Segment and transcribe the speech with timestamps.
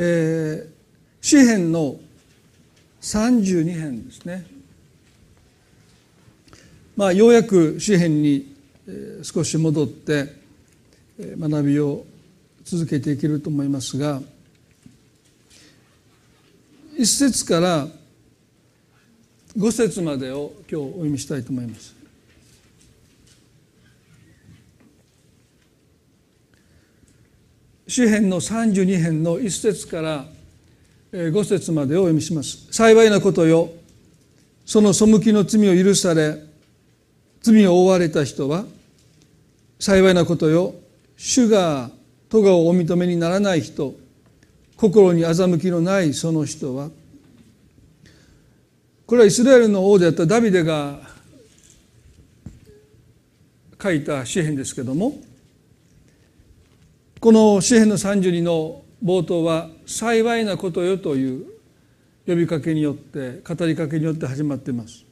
[0.00, 0.68] えー、
[1.20, 1.96] 詩編の
[3.00, 4.46] 32編ですね
[6.96, 8.54] まあようやく詩編に
[9.24, 10.32] 少し戻って
[11.18, 12.04] 学びを
[12.62, 14.22] 続けていけると思いますが
[16.96, 17.88] 一節から
[19.56, 21.97] 五節までを今日お読みしたいと思います。
[27.88, 30.26] 詩編の32編の1節から
[31.10, 32.68] 5節までをお読みします。
[32.70, 33.70] 幸いなことよ
[34.66, 36.36] その背きの罪を許され
[37.40, 38.66] 罪を負われた人は
[39.78, 40.74] 幸いなことよ
[41.16, 41.90] 主が
[42.28, 43.94] 咎をお認めにならない人
[44.76, 46.90] 心に欺きのないその人は
[49.06, 51.00] これはイスラエルの王であったダビデが
[53.82, 55.18] 書いた詩篇ですけども
[57.20, 61.46] この詩篇の32の冒頭は「幸いなことよ」という
[62.26, 65.04] 呼びかけによって語りかけによって始まっています。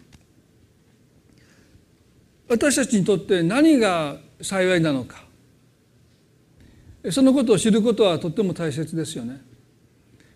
[2.48, 5.24] 私たちにとって何が幸いなのか。
[7.10, 9.40] そのことを知ることはとっても大切ですよね。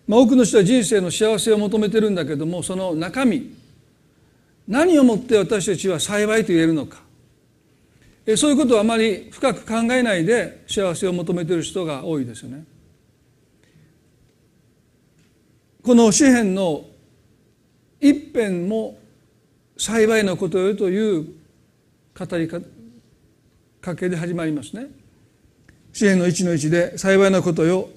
[0.06, 3.54] まあ、多くの人は人生の幸せを求めてるんだけどもその中身
[4.66, 7.09] 何をもって私たちは幸いと言えるのか。
[8.36, 12.64] そういうことをあまり深く考えないで幸せを求めている人が多いですよね。
[15.82, 16.84] この詩篇の
[18.00, 18.98] 一辺も
[19.78, 21.26] 幸いなことよという
[22.18, 22.48] 語り
[23.80, 24.88] かけで始まりますね。
[25.92, 27.88] 支援の一の一で幸いなことよ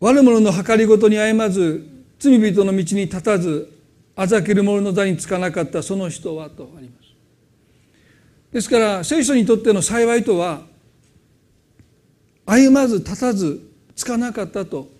[0.00, 1.86] 悪者の計りごとに歩まず
[2.18, 3.72] 罪人の道に立たず
[4.16, 7.03] あざける者の座につかなかったその人はとあります
[8.54, 10.62] ですから聖書にとっての幸いとは
[12.46, 13.60] 歩まず立たず
[13.96, 14.94] つかなかったと。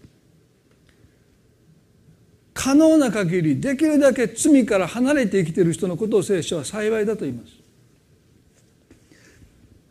[2.52, 7.52] 可能な限りできるだけ罪から離れて生きている人のことを聖書は幸いだと言います。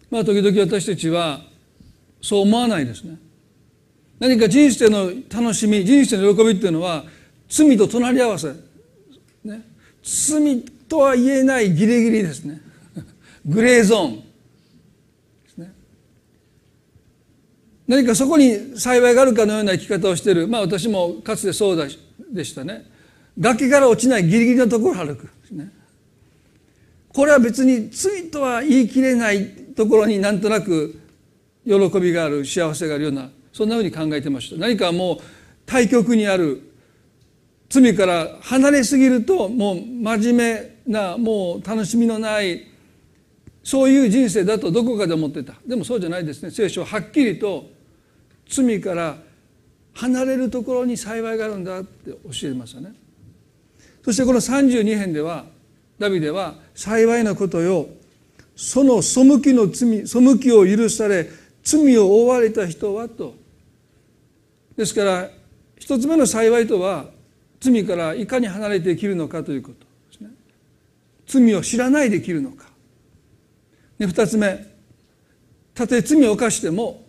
[0.09, 1.41] まあ時々私たちは
[2.22, 3.18] そう思わないですね。
[4.19, 7.06] 何か人生の楽しみ人生の喜びっていうのは
[7.47, 8.53] 罪と隣り合わせ、
[9.44, 9.62] ね、
[10.02, 12.72] 罪とは言えないギリギリですね。
[13.46, 14.24] グレーゾーン。
[17.86, 20.48] 何かそこに幸いがあるかのような生き方をしている。
[20.48, 21.90] まあ私もかつてそう
[22.32, 22.90] でしたね。
[23.38, 25.30] 崖から落ちないギリギリのところを歩く。
[27.09, 31.00] これは別に罪とは言い切れないところになんとなく
[31.66, 34.56] 喜びがある幸せがあるようなそんなふうに考えてました。
[34.56, 35.18] 何かもう
[35.66, 36.62] 対極にある
[37.70, 42.72] 罪から離れすぎるともう真面目なもう楽しみのない
[43.63, 45.53] そういう人生だとどこかで思ってた。
[45.66, 46.51] でもそうじゃないですね。
[46.51, 47.69] 聖書ははっきりと
[48.47, 49.18] 罪から
[49.94, 52.94] 離れるところに幸いがあるんだって教えますよね。
[54.03, 55.46] そしてこの32編では
[55.97, 57.88] ダビデは幸いなことよ。
[58.56, 61.29] その背きの罪背きを許され
[61.63, 63.34] 罪を負われた人はと。
[64.75, 65.29] ですから
[65.78, 67.06] 一つ目の幸いとは
[67.62, 70.31] 罪からいかに離れて生きるのかということですね。
[71.25, 72.72] 罪を知らないで生きるのか。
[74.03, 74.74] で二つ目。
[75.74, 77.03] たとえ罪を犯しても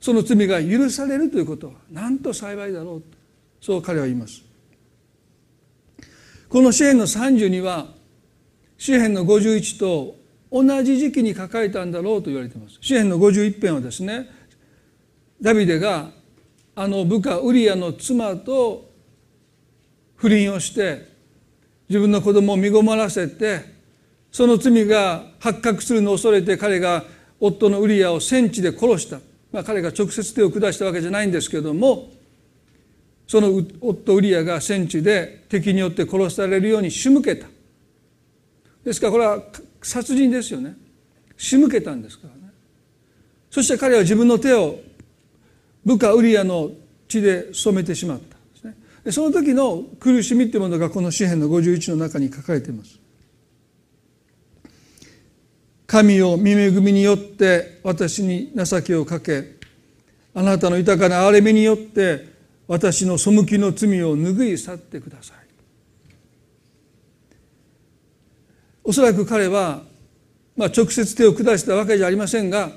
[0.00, 3.02] その罪が許されるということはなんと幸いだろう。
[3.60, 4.42] そう彼は言います。
[6.48, 7.86] この詩篇の32は
[8.76, 10.16] 詩篇の51と
[10.50, 12.78] 同じ時期に書かれたんだろうと言われています。
[12.80, 14.28] 詩篇の51編はですね
[15.40, 16.10] ダビデが
[16.74, 18.90] あの部下ウリアの妻と
[20.16, 21.12] 不倫をして
[21.88, 23.71] 自分の子供を身ごもらせて
[24.32, 27.04] その罪が発覚するのを恐れて彼が
[27.38, 29.20] 夫のウリアを戦地で殺した、
[29.52, 32.10] まあ、彼が直接手を下したわけじゃないんですけども
[33.26, 37.46] その夫ウリアが戦地で敵によって殺されるように仕向けた。
[38.84, 39.42] ですからこれは
[39.80, 40.76] 殺人ですよね。
[41.36, 42.52] 仕向けたんですからね。
[43.50, 44.80] そして彼は自分の手を
[45.84, 46.72] 部下ウリアの
[47.08, 48.36] 血で染めてしまった
[49.04, 53.01] でその時の苦しみっていうものがこの詩篇の51の中に書かれています。
[55.92, 59.58] 神を見恵みによって私に情けをかけ
[60.32, 62.32] あなたの豊かな憐れみによって
[62.66, 65.36] 私の背きの罪を拭い去ってください。
[68.82, 69.82] おそらく彼は、
[70.56, 72.70] まあ、直接手を下したわけじゃありませんが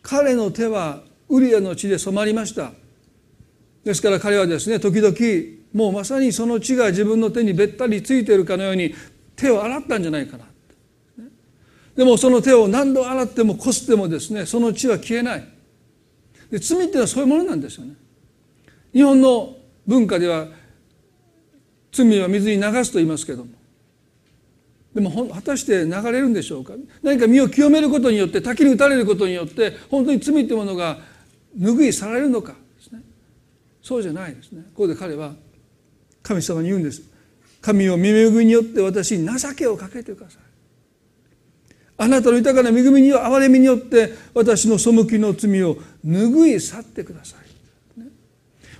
[0.00, 2.72] 彼の手はウリアの血で染まりました。
[3.84, 5.14] ですから彼はですね時々
[5.74, 8.94] もうまさにその血が自分の手にべったりついているかのように
[9.36, 10.46] 手を洗ったんじゃないかな。
[11.96, 15.48] でもその手を何度洗ってもこすってもですねその血は消えない。
[16.50, 17.94] で罪っていうのはそういうものなんですよね。
[18.92, 19.56] 日本の
[19.86, 20.48] 文化では
[21.92, 23.50] 罪は水に流すと言いますけども。
[24.94, 26.74] でも果たして流れるんでしょうか？
[27.02, 30.98] 何か身を清めることによって滝に打たれることによって本当に罪というものが
[31.58, 32.52] 拭い去られるのか？
[32.52, 33.00] ですね
[33.82, 34.62] そうじゃないですね。
[34.74, 35.32] ここで彼は
[36.22, 37.02] 神様に言うんです。
[37.60, 40.43] 神を見恵みによって私に情けをかけてください。
[41.96, 47.44] あなたの豊かな恵みに憐れみによって私の背きの罪を拭い去ってください。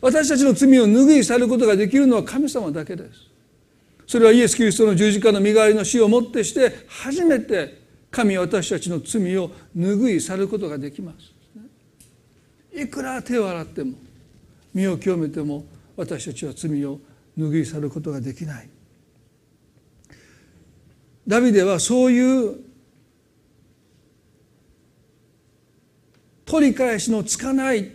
[0.00, 3.30] 私たちの罪を拭い去ることができるのは神様だけです。
[4.06, 11.32] それはイエス・キリストの十字架の身代わりの死をもってして初めて神は私たちの罪を拭い去ることができます。
[12.78, 13.94] いくら手を洗っても
[14.74, 15.64] 身を清めても
[15.96, 16.98] 私たちは罪を
[17.38, 18.68] 拭い去ることができない。
[21.26, 22.73] ダビデはそういう
[26.44, 27.90] 取り返しのつかない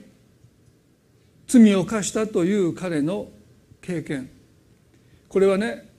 [1.47, 3.27] 罪を犯したという彼の
[3.81, 4.29] 経験。
[5.27, 5.89] これはね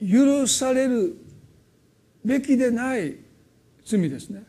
[0.00, 1.16] 許される
[2.24, 3.16] べきでない
[3.84, 4.44] 罪ですね。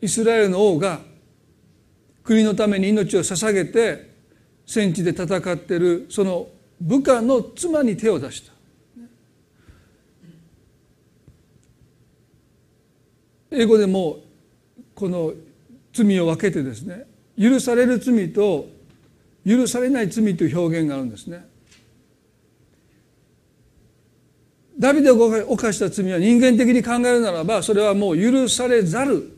[0.00, 1.00] イスラエルの王が
[2.22, 4.14] 国のために命を捧げて
[4.66, 6.48] 戦地で戦っているその
[6.80, 8.52] 部下の妻に手を出した。
[13.50, 14.18] 英語でも
[14.94, 15.32] この
[16.04, 17.06] 罪を分けてですね
[17.38, 18.68] 許される罪と
[19.46, 21.46] 許されない罪という表現があるんですね。
[24.78, 25.14] ダビデが
[25.46, 29.32] 犯した罪は人間的に考えるならばそれはもう許されざる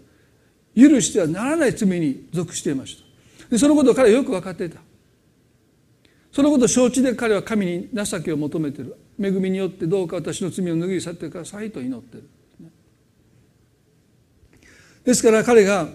[0.75, 3.51] 許してはならない罪に属していました。
[3.51, 4.81] でそのことを彼はよく分かっていた。
[6.33, 8.97] そのことを承知で彼は神に情けを求めている。
[9.21, 12.29] 恵みによってどうか私の罪を拭い去ってくださいと祈っている。
[15.05, 15.89] ですから彼が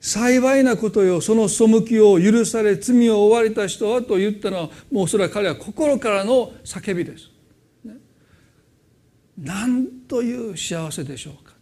[0.00, 7.30] 幸いなことよその背きを許され罪を負われた人はと言ったのはもうそれは彼は心からの叫びです。
[7.84, 7.96] ね、
[9.36, 11.52] なんという幸せでしょうか。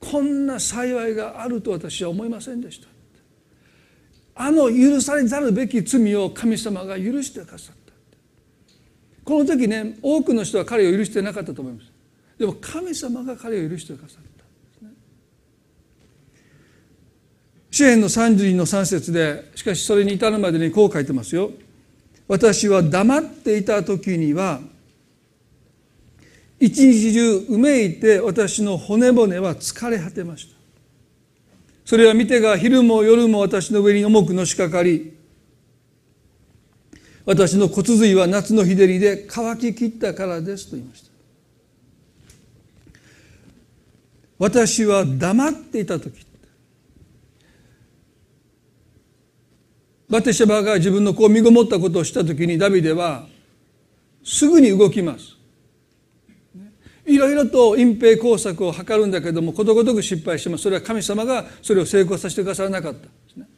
[0.00, 2.88] こんな幸いがあると私は思いませんでした。
[4.34, 7.92] あの許されざるべき罪を神様が許してくださった。
[9.22, 11.92] この時ね多くの人は彼を許してなかったと思います。
[12.38, 14.39] でも神様が彼を許してくださった。
[17.70, 21.52] 詩篇の32の3節でしかしそれに至るまでにこう書いてますよ。
[22.26, 24.60] 私は黙っていた時には
[26.58, 30.56] 一日中うめいて私の骨骨は疲れ果てました。
[31.84, 35.16] それは見てが昼も夜も私の上に重くのしかかり
[37.24, 41.10] 私の骨髄は夏の日照りで乾ききったからですと言いました。
[44.38, 46.24] 私は黙っていた時
[50.10, 53.26] バテシェバが自分の子を身ごもったことをした時にダビデは
[54.24, 55.36] すぐに動きます。
[57.06, 60.64] いろいろと隠蔽工作を図るんだけどもことごとく失敗してます。
[60.64, 63.00] それは神様がそれを成功させてくださらなかった。
[63.00, 63.48] ですね。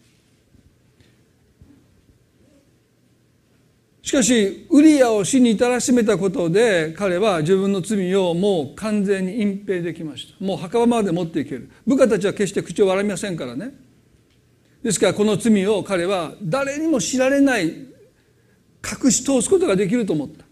[4.03, 10.45] しかしウリアを死に至らしめたことで彼は自分の罪をもう完全に隠蔽できました。
[10.45, 11.71] もう墓場まで持っていける。
[11.87, 13.75] 部下たちは決して口を割りませんからね。
[14.83, 20.45] ですからこの罪を彼は誰にも知られない隠し通すことができると思った。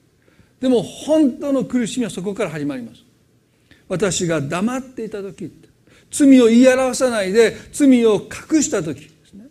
[0.61, 3.03] でも本当の苦しみはそこから始まります。
[3.89, 5.51] 私が黙っていた時
[6.11, 8.21] 罪を言い表さないで罪を
[8.53, 9.47] 隠した時ですね。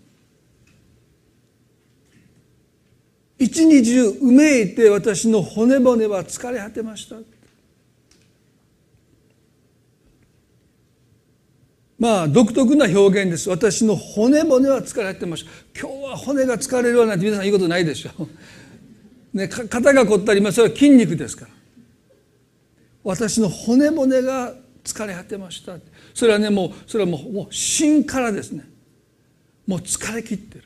[3.38, 7.18] 一日中うめいて私の骨骨は疲れ果てました。
[12.00, 13.50] まあ独特な表現です。
[13.50, 15.52] 私の骨骨は疲れてました。
[15.80, 18.28] 今日は骨が疲れるようなんて皆さん言うことないでしょ、
[19.34, 21.52] ね、肩が凝ったり、まあ、それは筋肉ですから。
[23.04, 25.78] 私の骨骨が疲れ果てました。
[26.14, 28.64] それはねもうそれはもうもう芯からですね。
[29.68, 30.64] もう疲れ切ってる。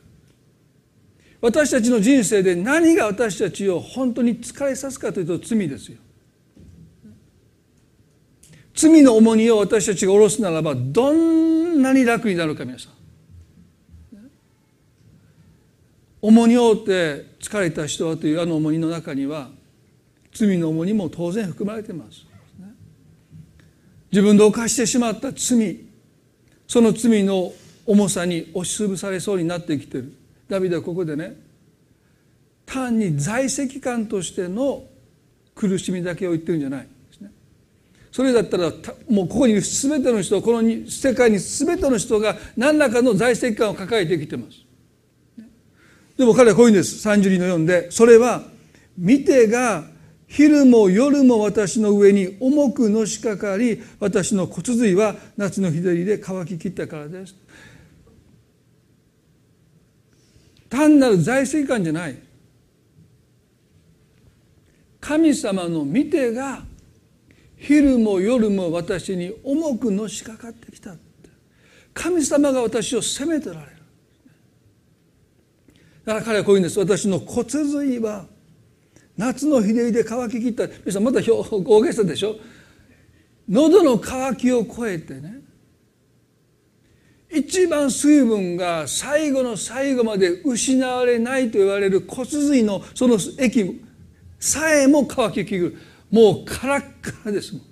[1.41, 5.97] 私たちの人生で何が私たちを本当に疲れさすかというと罪ですよ。
[8.73, 12.93] 罪の重荷を私たちが下ろすならばどんなに楽になるか皆さん。
[16.21, 19.49] 重荷を負って疲れた人はというあの重荷の中には
[20.31, 22.25] 罪の重荷も当然含まれています。
[24.11, 25.79] 自分で犯してしまった罪
[26.67, 27.51] その罪の
[27.85, 30.13] 重さに押しつぶされそうになってきてる。
[30.47, 31.35] ダビデはここでね
[32.65, 34.83] 単に在籍感としての
[35.53, 36.87] 苦しみだけを言ってるんじゃない。
[38.13, 38.71] それだったら
[39.09, 44.59] もうここにいる全ての人この世界に全ての人が何らかの在籍感を抱えてきてます。
[46.15, 47.09] でも彼はこういうんです。
[47.09, 48.43] 32の4でそれは
[48.95, 49.85] 見てが
[50.27, 57.35] 昼も夜も私の上に重くのしかかり私の骨髄は夏の日照りで乾ききったからです。
[60.69, 62.17] 単なる財政感じゃない。
[65.01, 66.63] 神様の見てが
[67.65, 70.95] 昼も夜も私に重くのしかかってきた
[71.93, 73.67] 神様が私を責めてられる。
[76.03, 76.77] だから彼はこういうんです。
[76.77, 78.25] 私の骨髄は
[79.15, 80.67] 夏の日照りで乾ききった。
[80.67, 82.35] 皆さんまた大げさでしょ。
[83.47, 85.35] 喉の渇きを超えてね。
[87.31, 93.81] 一番水分が最後の最後まで失われないと言われる骨髄のその液
[94.37, 95.77] さえも乾ききる。
[96.13, 97.63] もうカラッカラですもん。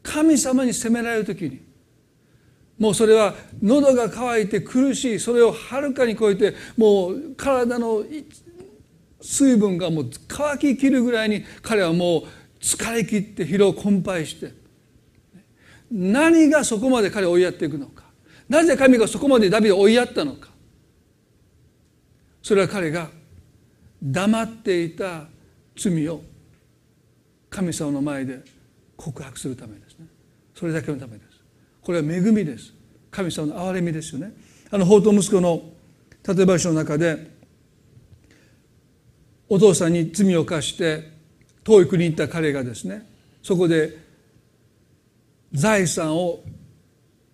[0.00, 1.60] 神様に責められる時に。
[2.78, 5.18] もうそれは喉が渇いて苦しい。
[5.18, 8.04] それをはるかに超えてもう体の
[9.20, 12.24] 水分がもう乾ききるぐらいに彼はもう
[12.60, 14.54] 疲れ切って疲労困憊して。
[15.90, 18.04] 何がそこまで彼を追いやっていくのか。
[18.48, 20.48] なぜ神がそこまでダビデを追いやったのか。
[22.40, 23.10] それは彼が
[24.00, 25.24] 黙っていた
[25.76, 26.22] 罪を
[27.52, 28.40] 神様の前で
[28.96, 30.06] 告白するためですね。
[30.54, 31.38] それだけのためです。
[31.82, 32.72] これは恵みです。
[33.10, 34.32] 神様の憐れみですよね。
[34.70, 35.62] あの法と息子の
[36.26, 37.30] 例え話の中で
[39.50, 41.12] お父さんに罪を犯して
[41.62, 43.06] 遠い国に行った彼がですね
[43.42, 43.98] そこで
[45.52, 46.42] 財産を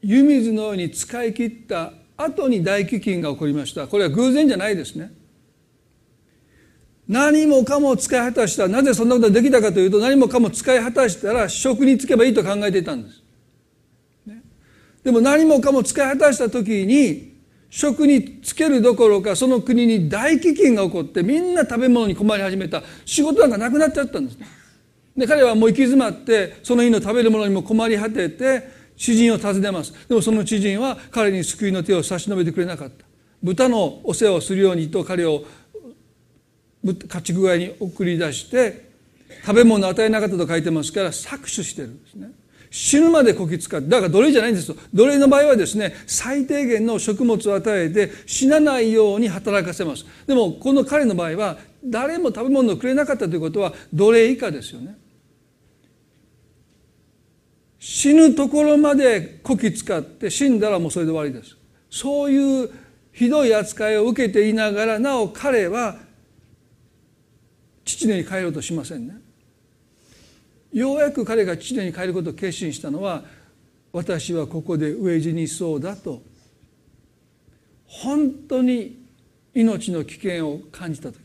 [0.03, 3.87] 湯水のように使い切った後に大飢饉が起こりました。
[3.87, 5.13] これは偶然じゃないですね。
[7.09, 13.23] 何もかも使い果たしたなぜそんなことができたかというと何もかも使い果たしたら職に就けばいいと考えていたんです、
[14.27, 14.43] ね、
[15.03, 17.39] でも何もかも使い果たした時に
[17.71, 22.83] 職につけるどころかその国に大飢饉が起こってみんな食べ物に困り始めた。
[23.05, 24.39] 仕事なんかなくなっちゃったんです。
[25.17, 29.93] で彼はもう行き詰まってその日の食べるものにも困り果てて知人を訪ねます。
[30.09, 33.05] でもその知人は彼に救いの手を差し伸べてくれなかった。
[33.43, 35.45] 豚のお世話をするようにと彼を
[36.85, 38.89] 家畜小屋に送り出して
[39.43, 42.31] 食べ物を与えなかったと書いてますから搾取してるんですね。
[42.71, 44.77] 死ぬまでこき使ってだから奴隷じゃないんですよ。
[44.93, 50.05] 奴隷の場合はですね最低限の食物を与えて死なないように働かせます。
[50.27, 54.99] でもこの彼の場合は誰も食べ物をくれなかったということは奴隷以下ですよね。
[57.79, 61.57] 死ぬところまでこき使って死んだらもうそれで終わりです。
[61.91, 62.71] そういう
[63.13, 65.97] ひどい扱いを受けていながらなお彼は
[67.89, 69.15] 父に帰ろうとしませんね。
[70.73, 73.25] ようやく彼が父に帰ることを決心したのは
[73.93, 76.23] 私はここで飢え死にそうだと
[77.87, 79.03] 本当に
[79.55, 81.19] 命の危険を感じた時。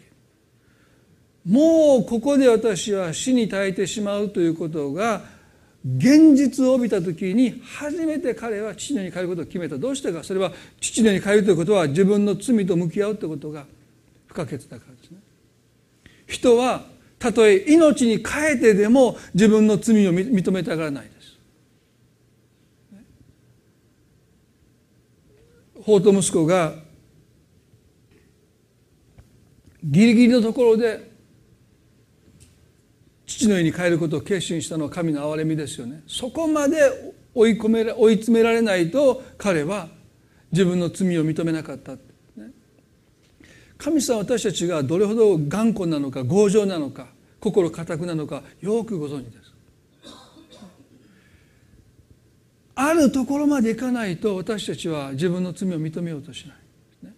[1.45, 5.23] もうここで私は死に絶えてしまうということが
[5.85, 9.77] 現実を帯びた時に初めて彼は父のに帰ることを決めた。
[9.77, 10.23] どうしてか。
[10.23, 13.65] それは父のに帰るということは自分の罪と向き合うということが
[14.27, 14.92] 不可欠だから。
[16.33, 16.85] 人は
[17.19, 21.39] たとえ命に変えてでも自分の罪を認めたがらないです。
[25.81, 26.73] 法と息子が
[29.83, 31.11] ギリギリのところで
[33.25, 36.03] 父の家に帰ることを決心したのは神の憐れみですよね。
[36.07, 36.77] そこまで
[37.35, 39.87] 追い込め追い詰められないと彼は
[40.51, 41.93] 自分の罪を認めなかった。
[43.83, 47.07] 神様私たちがどれほど頑固なのか強情なのか
[47.41, 49.53] 心固くなのかよくご存知です。
[52.75, 57.13] あるところまでいかないと私たちは自分の罪を認めようとしない、ね。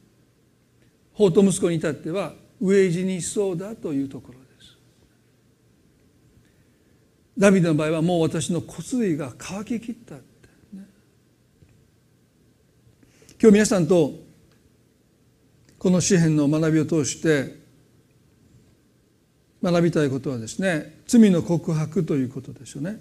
[1.13, 4.77] 法と息子に至っては飢え死にしそうだというところです。
[7.37, 10.23] ダビデの場合はもう私の骨髄が乾ききったって、
[10.73, 10.83] ね、
[13.39, 14.24] 今日皆さんと
[15.85, 17.59] この詩篇の学びを通して
[19.61, 22.99] 学びたいことはですね罪の告白ということですよね。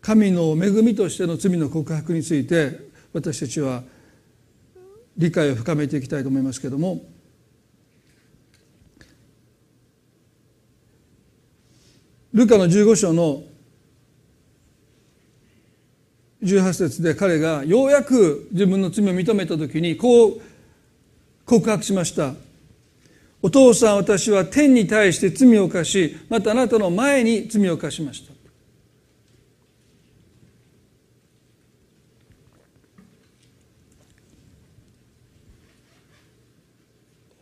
[0.00, 2.78] 神の恵みとしての罪の告白について
[3.12, 3.82] 私たちは
[5.16, 7.02] 理解を深めていきたいと思いますけれども
[12.32, 13.42] ルカの15章の
[16.40, 20.47] 18節で彼がようやく自分の罪を認めた時にこう
[21.48, 22.34] 告白しました。
[23.40, 28.34] お父さん私は天に対して罪を犯しまたあなたの前に罪を犯しました。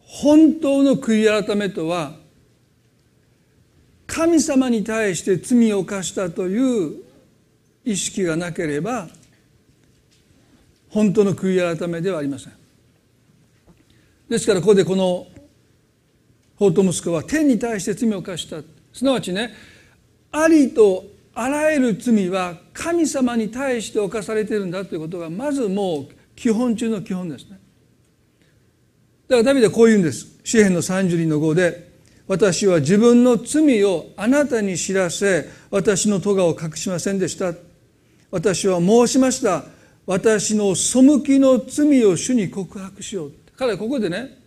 [0.05, 2.15] 本当の悔い改めとは
[4.07, 7.03] 神様に対して罪を犯したという
[7.85, 9.09] 意識がなければ
[10.91, 12.66] 本当の悔い改めではありません。
[14.29, 15.27] ですからここでこの
[16.57, 18.59] 法と息子は天に対して罪を犯した。
[18.93, 19.53] すなわちね
[20.33, 21.05] ありと
[21.35, 27.59] あらゆる罪は神様に対して犯されているんだということがまずもう基本中の基本ですね。
[29.29, 30.39] だからダビデはこう言うんです。
[30.45, 31.91] 詩篇の32の5で
[32.27, 37.53] 私は自分の罪をあなたに知らせ私の咎を隠しませんでした。
[38.31, 39.65] 私は申しました。
[40.07, 43.33] 私の背きの罪を主に告白しよう。
[43.57, 44.39] 彼はここでね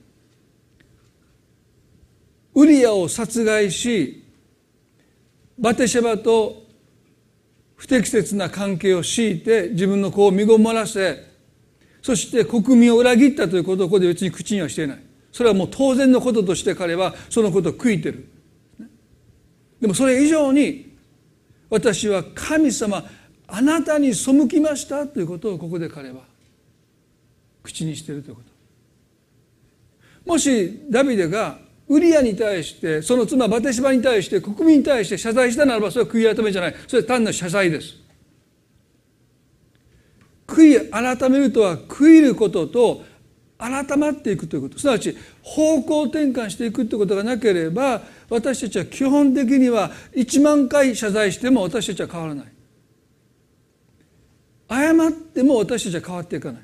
[2.55, 4.23] ウリアを殺害し
[5.57, 6.63] バテシェバと
[7.75, 11.29] 不適切な関係を強いて自分の子を身ごもらせ
[12.01, 14.99] そして国民を裏切ったということをここで別に口にはしていない。
[15.31, 18.27] それはもう当然のこととして彼はそのことを悔いてる。
[19.79, 20.97] でもそれ以上に
[21.69, 23.03] 私は神様
[23.47, 26.21] あなたに背きましたということをここで彼は
[27.63, 28.48] 口にしているということ。
[30.25, 31.57] もしダビデが
[31.87, 36.75] ウリアに対してその妻バテシバに対して国民に対して謝罪したならばそれは悔い改めじゃない。
[36.87, 37.95] それは単なる謝罪です。
[40.45, 43.03] 悔い改めるとは悔いることと
[43.57, 44.79] 改まっていくということ。
[44.79, 52.45] すなわち方向転換していくということがなければ私たちは基本的には1万回謝罪しても私たちは変わらない。
[54.69, 56.61] 謝っても私たちは変わっていかない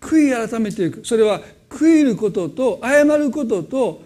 [0.00, 1.04] 悔い改めていく。
[1.04, 4.02] それは悔いることと謝ることと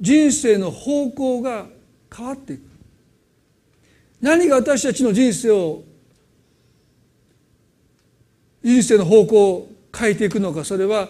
[0.00, 1.66] 人生の方向が
[2.14, 2.62] 変わっていく。
[4.20, 5.82] 何が私たちの人生を
[8.62, 11.08] 人生の方向を変えていくのかそれは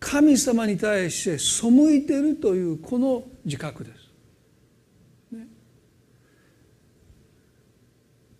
[0.00, 4.04] 神様に対して背いてるというこの自覚です。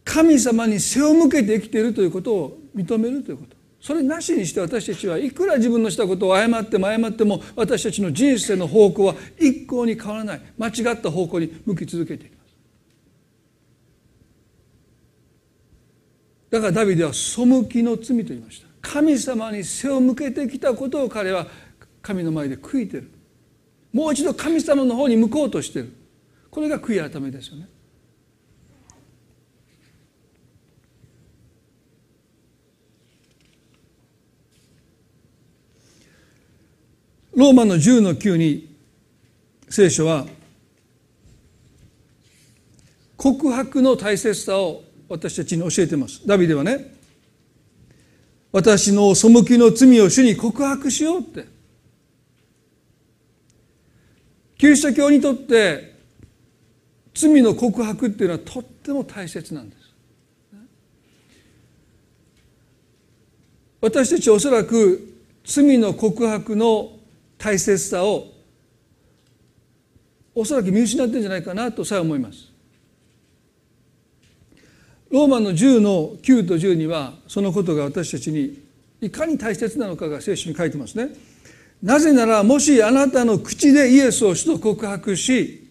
[0.05, 3.54] 神様に背を向けて生きているということを認めるということ。
[3.85, 10.41] それなしにして私たちはいくら自分のしたことを謝っても謝っても私たちの人生の方向は一向に変わらない。
[10.57, 12.57] 間違った方向に向き続けています
[16.51, 18.69] だからダビデは背きの罪と言いました。
[18.81, 21.47] 神様に背を向けてきたことを彼は
[22.01, 23.11] 神の前で悔いてる。
[23.93, 25.93] もう一度神様の方に向こうとしてる。
[26.51, 27.69] これが悔い改めですよね。
[37.37, 38.77] ローマの10の9に
[39.69, 40.27] 聖書は
[43.17, 46.27] 告白の大切さを私たちに教えてます。
[46.27, 46.95] ダビデはね
[48.53, 51.47] 私の背きの罪を主に告白しようって。
[54.57, 55.95] キリスト教にとって
[57.13, 59.83] 罪の告白っていうのはとっても大切なんです。
[63.81, 66.93] 私たちおそらく罪の告白の
[67.39, 68.33] 大切さを
[70.35, 72.53] おそらく見失ってんじゃないかなとさえ思います
[75.11, 78.65] ローマの10の9と10にはそのことが私たちに
[79.01, 81.11] いかに大切なのかが聖書に書いてますね。
[81.83, 85.71] なぜならもしあなたの口でイエスを主と告白し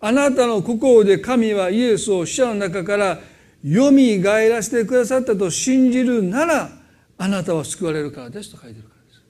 [0.00, 3.20] あなたの心で神はイエスを死者の中から
[3.62, 6.70] よみがえらせてくださったと信じるなら
[7.16, 9.22] あなたは救われるからですと書いてるからです。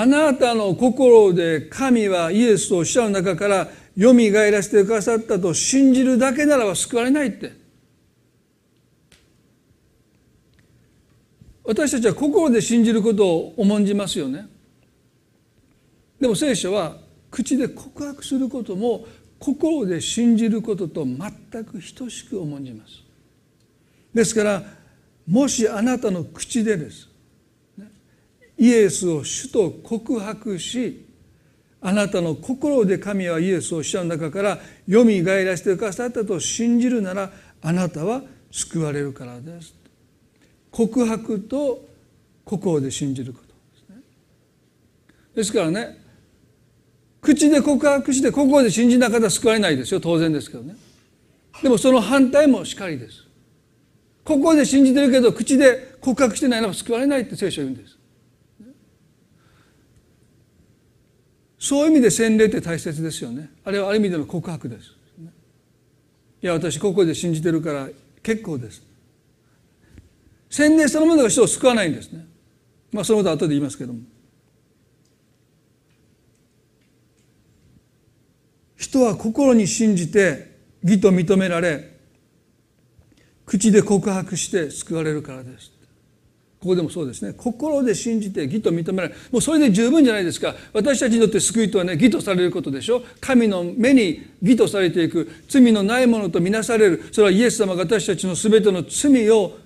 [0.00, 7.50] あなたの心で神はイエスを死者の中からよみがえらせてくださったと信じるだけならば救われないって。
[11.64, 14.46] 私たちは心で信じることを重んじますよね。
[16.20, 19.04] でも聖書は口で告白することも
[19.40, 23.02] 心で信じることと全く等しく重んじます。
[24.14, 24.62] ですから
[25.26, 27.07] もしあなたの口でです。
[28.58, 31.06] イエスを主と告白し
[31.80, 37.30] あなたの心で神はイエスを死者の中からよみがえらせてくださったと信じるなら
[37.62, 39.74] あなたは救われるからです。
[40.72, 41.86] 告白と
[42.44, 43.46] 心で信じること。
[43.46, 43.54] で
[43.86, 43.96] すね
[45.36, 45.98] ですからね
[47.20, 50.00] 口で告白して心で信じなかったら救われないですよ。
[50.00, 50.76] 当然ですけどね。
[51.62, 53.24] でもその反対もしかりです。
[54.24, 57.97] 心で信じてるけど口で告白してないなら救われないって聖書は言うんです。
[61.58, 63.50] そういう意味で洗礼って大切ですよね。
[63.64, 64.92] あれはある意味での告白です。
[66.40, 67.88] いや私ここで信じてるから
[68.22, 68.82] 結構です。
[70.50, 72.26] 洗礼そのものが人を救わないんですね。
[72.92, 74.00] まあそのことは後で言いますけども。
[78.76, 81.98] 人は心に信じて義と認められ
[83.44, 85.72] 口で告白して救われるからです。
[86.60, 87.32] ここでもそうですね。
[87.34, 90.56] 心で信じて義と認められもうそれで十分じゃないですか。
[90.72, 93.02] 私たちにとって救いとはね義とされることでしょ。
[93.20, 95.30] 神の目に義とされていく。
[95.48, 97.04] 罪のないものとみなされる。
[97.12, 99.56] それはイエス様が私たちの全ての罪を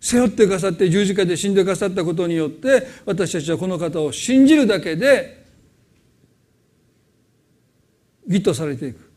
[0.00, 5.46] 背負ってくださって十字架で死んでくださったことによって私たちはこの方を信じるだけで
[8.26, 9.12] 義とされていく。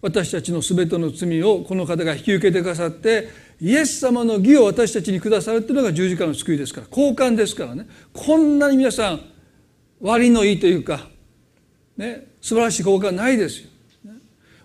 [0.00, 3.28] 私たちの全ての罪をこの方が引き受けてくださって
[3.60, 9.20] イエス様の義を私たちにくださるというのが十字架の救いですから交換ですからねこんなに皆さん
[10.00, 11.08] 割のいいというか、
[11.96, 13.70] ね、素晴らしい交換ないですよ。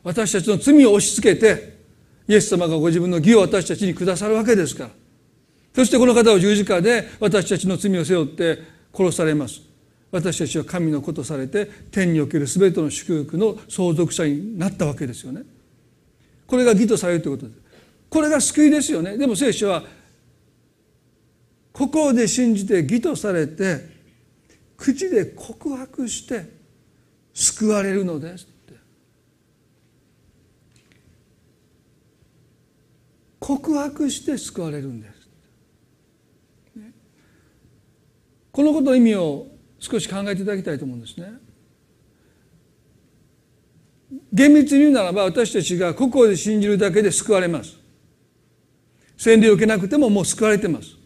[0.04, 1.80] 私たちの罪を押し付けて
[2.28, 4.90] イエス様がご自分の義を私たちにくださるわけですから
[5.76, 8.60] そしてこの方を十字架で私たちの罪を背負って
[8.94, 9.62] 殺されます
[10.12, 15.44] 私たちは神の子とされて天における全ての祝福の相続者になったわけですよね。
[16.46, 17.61] これが義とされるということです。
[18.12, 19.18] これが救いですよね。
[19.18, 19.86] でも聖書は
[21.72, 23.90] 心で信じて義とされて
[24.76, 26.46] 口で告白して
[27.34, 28.74] 救われるのですって
[33.40, 35.14] 告白して救われるんです。
[38.52, 39.48] このことの意味を
[39.80, 41.32] 少し考えていただきたいと思うんですね。
[44.34, 47.81] 厳密に言うならば私たちが心で信じるだけで救われます。
[49.22, 50.98] 洗礼を受けなくてももう救われてます。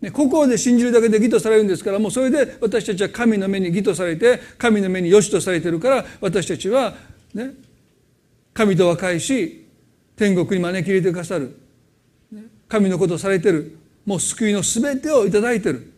[0.00, 6.94] ね、心で信じるだけで義とされるんですからもうそれで私たちは神の目に義とされて神の目に良しとされてるから私たちは、
[7.34, 7.50] ね、
[8.54, 9.68] 神と和解し
[10.16, 11.54] 天国に招き入れてくださる、
[12.66, 13.76] 神のことをされてる。
[14.06, 15.92] もう救いの全てを頂いてる。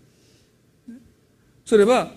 [1.65, 2.11] それは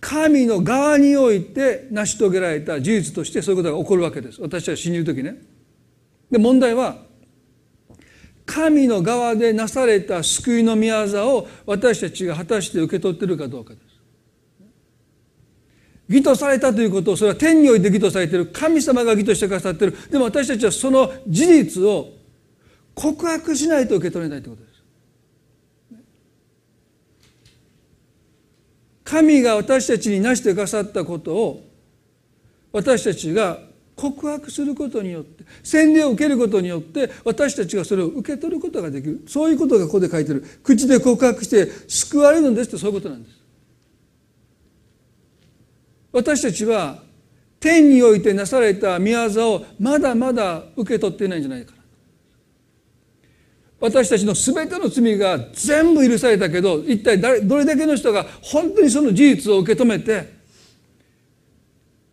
[0.00, 4.40] 神の側において成し遂げられた事実としてそういうことが起こるわけです。
[4.40, 5.36] 私は信じる時ね。
[6.30, 7.05] で問題は
[8.46, 13.86] 神の側でなされた救いの御業を私たちが果たして受け取っているかどうかです。
[16.08, 18.46] 義とされたということをそれは天において義とされている。
[18.46, 20.10] 神様が義としてくださっている。
[20.10, 22.10] でも私たちはその事実を
[22.94, 24.76] 告白しないと受け取れないということです。
[29.02, 31.68] 神が私たちになしてくださったことを
[32.72, 33.58] 私たちが
[33.96, 39.24] 告白することによって洗礼を受けることによって私たちがそれを受け取ることができる。
[39.26, 40.44] そういうことがここで書いてる。
[40.62, 43.36] 口で告白して救われるんですってそういうことなんです。
[46.12, 47.02] 私たちは
[47.58, 51.78] 天においてなされた御業をまだまだ受け取っていないんじゃないかな。
[53.80, 60.35] 私たちの全ての罪が全部許されたけど一体誰どれだけの人が本当にその事実を受け止めて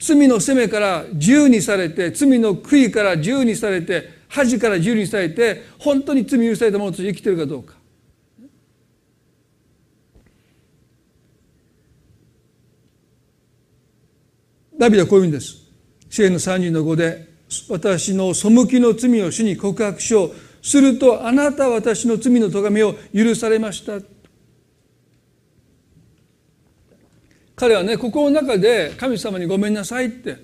[0.04, 7.76] 罪の責めから自由にされて罪の悔いから自由にされて恥から自由にされて本当に罪許されたものとして生きてるかどうか。
[14.78, 15.56] ダビデはこういうんです。
[16.10, 17.30] 支援の30の5で
[17.70, 20.32] 私の背きの罪を主に告白しよう。
[20.62, 24.00] するとあなたは私の罪の咎めを許されました。
[27.64, 30.36] 彼はね心の中で神様にごめんなさいって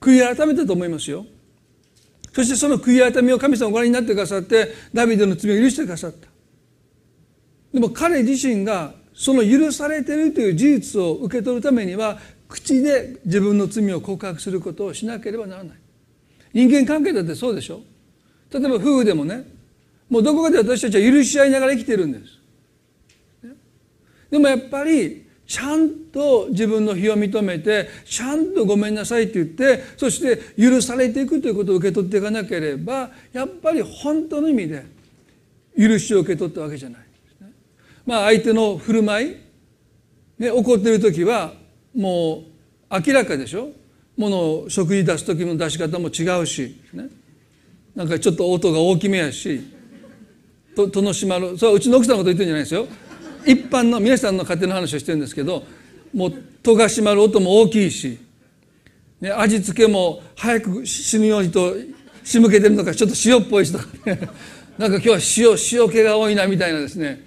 [0.00, 1.26] 悔い改めたと思いますよ。
[2.32, 6.28] そしてその悔い改めを神様ご覧になってくださってダビデの罪を許してくださった。
[7.74, 15.76] でも彼自身がその許されているという事実を受け取るためには口で自分の罪を告白することをしなければならない。
[16.52, 17.80] 人間関係だってそうでしょ？
[18.52, 19.44] 例えば夫婦でもね
[20.08, 22.38] もうどこかで私たちは許し合いながら生きてるんです、
[24.32, 34.86] でもやっぱりちゃんと自分の非を認めてちゃんとごめんなさいって言ってそして許されていくということを受け取っていかなければやっぱり本当の意味で
[35.78, 37.00] 許しを受け取ったわけじゃない。
[38.06, 39.36] まあ相手の振る舞い、
[40.38, 41.52] ね、怒ってる時は
[41.94, 42.44] も
[42.90, 43.68] う明らかでしょ。
[44.16, 47.08] ものを食事出す時の出し方も違うし、ね、
[47.94, 49.60] なんかちょっと音が大きめやし
[50.74, 52.86] とのしまるそれはうちの奥さんのこと言ってるんじゃないですよ。
[53.46, 55.64] 一般の皆さんの家庭の話をしてるんですけど
[56.14, 58.18] もう戸が閉まる音も大きいし、
[59.20, 61.74] ね、味付けも早く死ぬようにと
[62.24, 64.20] 仕向けてるのかちょっと塩っぽいしとかね。
[64.78, 67.22] なんか今日は塩塩気が多いなみたいなですね。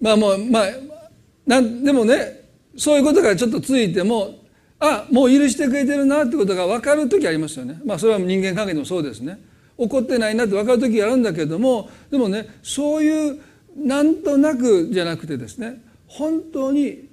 [0.00, 0.66] まあもうまあ
[1.46, 2.44] なんでもね
[2.76, 4.34] そういうことがちょっとついても
[4.78, 7.80] あもう許してくれてるなってことが分かる時ありますよね。
[7.84, 9.38] まあそれは人間関係でもそうですね。
[9.78, 13.40] 怒ってないなって分かる時があるんだけどもでもねそういう
[13.76, 17.08] なんとなくじゃなくてですね本当に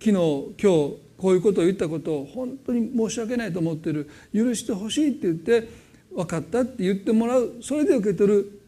[0.00, 5.68] 昨日今日こういうことを言ったことを本当に申し訳ないと思ってる許してほしいって言って
[6.14, 8.58] 分かったって言ってもらうそれで受け取る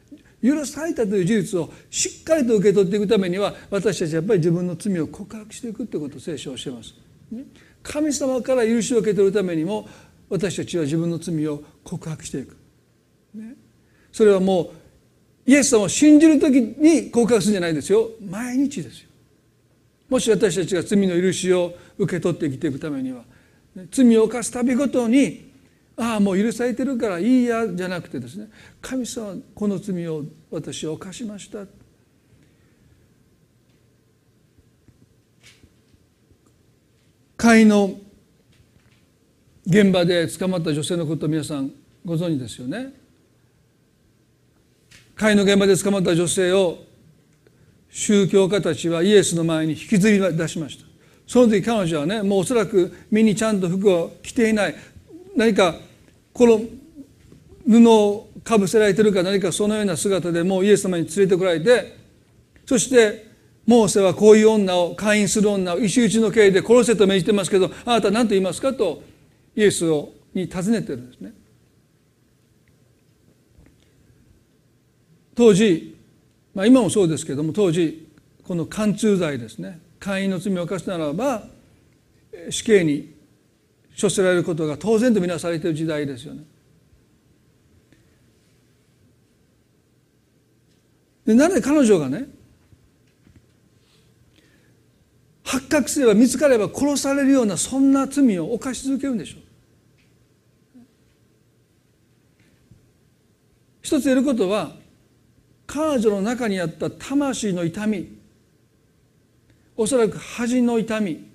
[0.42, 6.94] 許されたという事実をしっかりと受け取っていくためには私たちやっぱり自分の罪を告白していくということを聖書を教えます。
[7.83, 9.88] 神様から許しを受け取るためにも
[10.29, 12.57] 私たちは自分の罪を告白していく。
[14.12, 14.70] それはもう
[15.50, 18.10] イエス様を信じる時に告白するんじゃないですよ。
[18.24, 19.08] 毎日ですよ。
[20.08, 23.24] もし私たちが罪の許しを受け取って生きていくためには
[23.90, 25.50] 罪を犯すたびごとに
[25.96, 28.48] ああもう許されてるからいいやじゃなくてですね
[28.80, 31.66] 神様この罪を私は犯しました。
[37.36, 37.98] 会の
[39.66, 41.72] 現場で捕まった女性のこと皆さん
[42.04, 42.99] ご存知ですよね。
[45.20, 46.78] 会の現場で捕まった女性を
[47.90, 50.87] 宗教家たちはイエスの前に引きずり出しました
[51.26, 54.74] その時彼女はねもうおそらく身にちゃんと服を着ていない
[55.37, 55.74] 何か
[56.33, 56.62] この
[57.68, 61.98] 布をかぶせられてるか何かそのような姿でもうイエス様に連れてこられて
[62.64, 63.26] そして
[63.66, 69.02] モーセはこういう女を会員する女を石打ちの刑で殺せと命じてますけどあなた何と言いますかと
[69.54, 71.35] イエスをに尋ねてるんですね。
[75.40, 75.96] 当時、
[76.55, 78.07] まあ、今もそうですけども当時
[78.46, 81.44] この貫通罪ですね会員の罪を犯すならば
[82.50, 83.14] 死刑に
[83.98, 86.42] 処せられることが当然とみなされている時代ですよね。
[91.24, 92.26] でなぜ彼女がね
[95.42, 99.40] 発覚すれば見つかれば殺されるようなそんな罪を犯し続けるんでしょう
[103.81, 104.79] 一つ言えることは
[105.72, 108.18] 彼女の中にあった魂の痛み
[109.76, 111.30] おそらく恥の痛み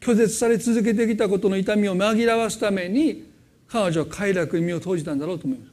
[0.00, 3.30] 拒絶され続けてきたことの痛みを紛らわすために
[3.68, 5.72] 彼女は快楽に身を投じたんだろうと思います。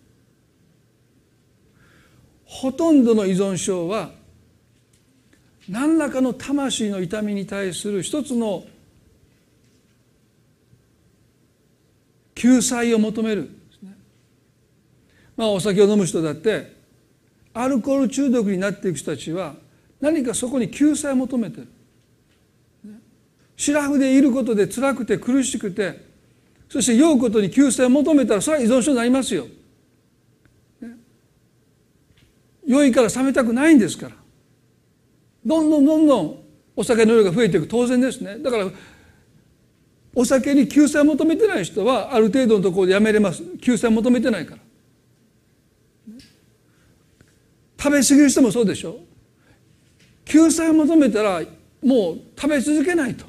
[2.46, 4.12] ほとんどの依存症は
[5.68, 8.64] 何らかの魂の痛みに対する一つの
[12.36, 13.50] 救済を求める
[15.36, 16.77] まあお酒を飲む人だって
[17.60, 19.56] アルコール中毒になっていく人たちは
[20.00, 21.68] 何かそこに救済を求めてる。
[23.56, 26.06] シラフでいることで辛くて苦しくて
[26.70, 29.48] そして酔うことに救済を求めたらそれは依存症になりますよ。
[32.66, 34.16] 酔いから冷めたくないんですから。
[35.46, 36.44] どんどんどんどん
[36.76, 37.68] お酒の量が増えていく。
[37.68, 38.38] 当然ですね。
[38.40, 38.68] だから
[40.14, 43.42] お酒に救済を求めてない人はある程度のところでやめれます。
[43.62, 44.62] 救済を求めてないから。
[47.88, 49.00] 食べ過ぎる人もそうでしょ。
[50.26, 51.42] 救済を求めたら
[51.82, 53.26] もう食べ続けないと。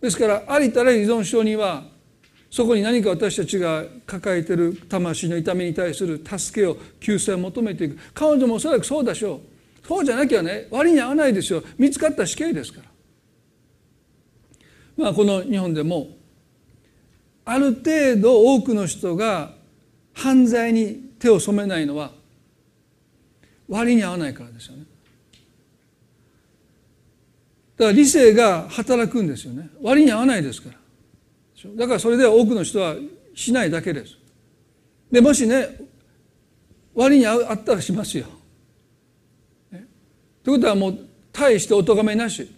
[0.00, 1.84] ですからありたら依存症には
[2.50, 7.98] そこに何か私たちが抱えてる魂の痛みに対する助けを救済を求めていく。
[8.12, 9.36] 彼女もおそらくそうでしょ
[9.84, 9.86] う。
[9.86, 11.62] そうじゃなきゃね割に合わないですよ。
[11.78, 12.88] 見つかった死刑ですから。
[14.96, 16.08] まあこの日本でも
[17.44, 19.52] ある程度多くの人が
[20.12, 22.12] 犯罪に手を染めないのは
[23.68, 24.84] 割に合わないからですよね。
[27.76, 29.70] だから理性が働くんですよね。
[29.80, 30.78] 割に合わないですから。
[31.76, 32.96] だからそれで多くの人は
[33.34, 34.16] しないだけです。
[35.10, 35.78] でもしね
[36.94, 38.26] 割に合ったらしますよ。
[40.42, 40.98] ということはもう
[41.32, 42.50] 大してお咎めなし。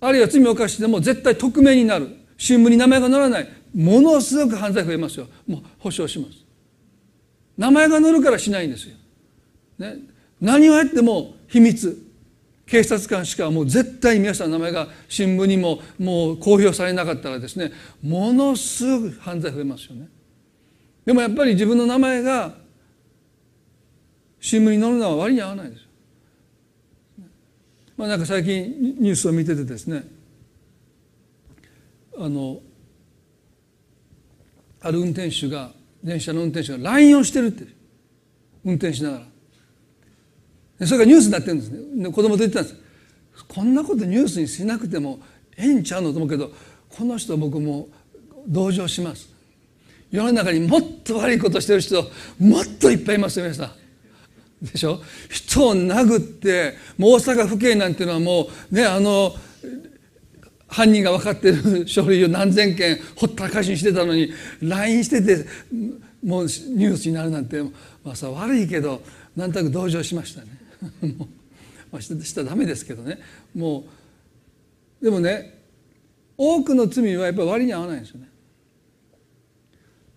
[0.00, 2.08] あるいは罪を犯しても絶対匿名になる。
[2.38, 3.48] 新聞に名前が載らない。
[3.74, 5.26] ものすごく犯罪増えますよ。
[5.46, 6.45] もう保証します。
[7.56, 8.96] 名前が載るからしないんですよ、
[9.78, 9.96] ね、
[10.40, 12.06] 何をやっても秘密。
[12.66, 17.70] 警察官しかもう絶対皆さんの名前が新聞にももう公表されなかったらですね
[18.02, 20.08] ものすごく犯罪増えますよね。
[21.04, 22.56] でもやっぱり自分の名前が
[24.40, 25.86] 新聞に載るのは割に合わないですよ。
[27.96, 30.04] まあなんか最近ニュースを見ててですね
[32.18, 32.60] あの
[34.80, 35.70] ある運転手が
[36.06, 37.64] 電車の運転手が LINE をしてるって。
[38.64, 39.24] 運転しながら。
[40.78, 42.10] でそれがニュースになってるんですね。
[42.10, 42.76] 子供と言ってたんです。
[43.48, 45.20] こんなことニュースにしなくても
[45.56, 46.50] ええんちゃうのと思うけど
[46.88, 47.88] この人僕も
[48.46, 49.28] 同情します。
[50.10, 52.02] 世の中にもっと悪いことしてる人
[52.38, 53.74] もっといっぱいいますよ皆さ
[54.62, 54.66] ん。
[54.66, 55.00] でしょ？
[55.28, 59.34] 人を殴ってもう大阪府警なんていうのはもうねあの
[60.68, 65.46] 犯人が分かってる書類を何千件ほったらかしにしてたのに LINE してて
[66.24, 69.02] もうニュースになるなんて、まあ、さ悪いけど
[69.36, 70.48] なんとなく同情しましたね。
[71.92, 73.18] まあ、したらダメですけどね。
[73.54, 73.84] も
[75.00, 75.56] うでもね
[76.36, 78.28] 多くの罪はやっぱり割に合わないんですよね。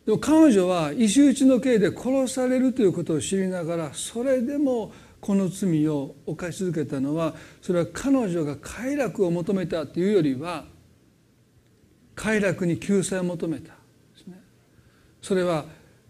[0.05, 10.65] でも彼女は石打ちの刑で殺されるということを知りながらそれでもこの罪を犯し続けたのはそれは彼女が快楽を求めたというよりは
[12.15, 13.73] 快楽に救済を求めた。
[15.21, 15.65] それは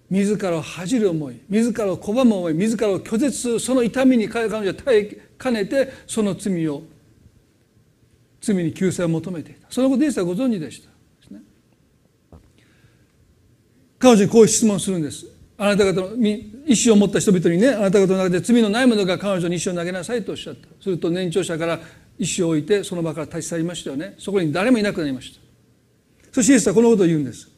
[0.10, 6.84] 自らを恥じる思い自らを拒む思い自らを拒絶するその痛みに彼女は耐えかねてその罪を
[8.42, 9.68] 罪に救済を求めていた。
[9.70, 10.90] そのことイエスはご存知でした。
[14.00, 15.26] 彼女にこう質問するんです。
[15.62, 20.68] あなた方の意思を持った人々にねあなた方の中で罪のない者が彼女に石を投げなさいとおっしゃった。
[20.82, 21.80] すると年長者から
[22.18, 24.16] 石を置いてその場から立ち去りましたよね。
[24.18, 25.42] そこに誰もいなくなりました。
[26.32, 27.50] そしてイエスはこのことを言うんです。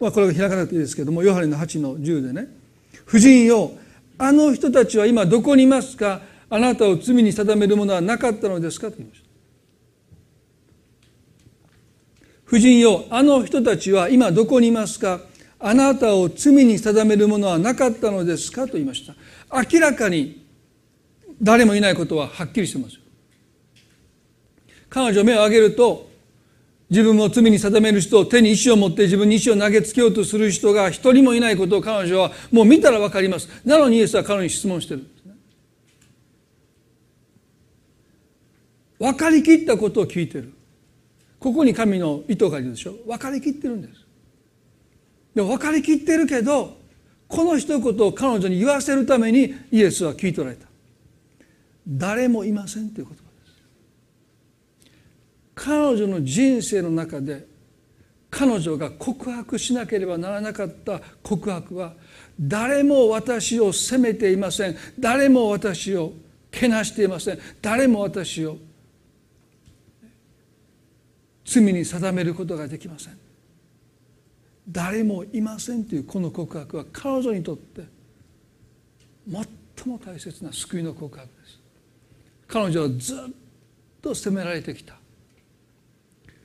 [0.00, 2.48] まあこれが開かなくていいですけどもヨハネの8の10でね
[3.06, 3.70] 夫人よ
[4.18, 6.20] あの人たちは今どこにいますか？
[6.50, 8.90] あなたを罪に定めるものはなかったのですか？
[8.90, 9.28] と言いました
[12.48, 15.20] 夫人よあの人たちは今どこにいますか？
[15.60, 18.66] あなたを罪に定めるものはなかったのですか？
[18.66, 19.14] と言いました。
[19.72, 20.46] 明らかに
[21.42, 22.98] 誰もいないことははっきりしてます
[24.90, 26.08] 彼女目を上げると
[26.90, 33.48] 自分を罪に定める人を手に石を持って自分に石を投げつけようとする人が一人もいないことを彼女はもう見たら分かります。
[33.64, 35.06] なのにイエスは彼女に質問してる。
[38.98, 40.52] 分かりきったことを聞いてる。
[41.38, 42.94] ここに神の意図がいるでしょ。
[43.06, 44.07] 分かりきってるんです。
[45.38, 46.76] で分かりきってるけど
[47.28, 50.66] この一言を彼女に言わせるためにイエスは聞いておられた。
[51.86, 53.28] 誰もいませんという言葉で
[54.82, 54.90] す。
[55.54, 57.46] 彼女の人生の中で
[58.28, 61.92] 彼女が告白しなければならなかった告白は
[62.40, 64.76] 誰も私を責めていません。
[64.98, 66.14] 誰も私を
[66.50, 67.38] けなしていません。
[67.62, 68.56] 誰も私を
[71.44, 73.27] 罪に定めることができません。
[74.70, 77.82] 誰もいませんというこの告白は彼女にとって
[79.30, 81.58] 最も大切な救いの告白です。
[82.46, 83.18] 彼女はずっ
[84.02, 84.94] と責められてきた。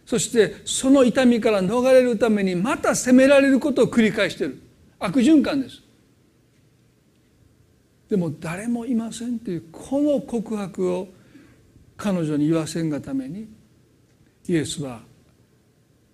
[0.05, 4.61] そしてその痛みから逃れるためにまた責められることを繰り返している。
[4.99, 5.81] 悪循環です。
[8.09, 11.07] でも誰もいませんというこの告白を
[11.97, 13.47] 彼女に言わせんがために
[14.47, 15.01] イエスは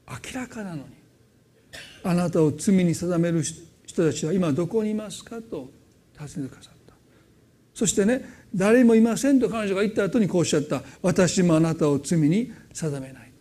[0.08, 0.99] 明らかなのに
[2.04, 3.44] あなたを罪に定める
[3.86, 5.70] 人たちは今どこにいますかと
[6.14, 6.94] 尋ねてくださった。
[7.74, 10.82] そしてね誰もいませんと彼女が言った後にこうおっしゃった。
[11.02, 13.32] 私もあなたを罪に定めない。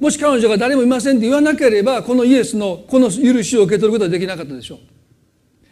[0.00, 4.78] もし彼女が誰もいませんと言わなければこのイエスのこの許しを受け取ることはできなかったでしょう。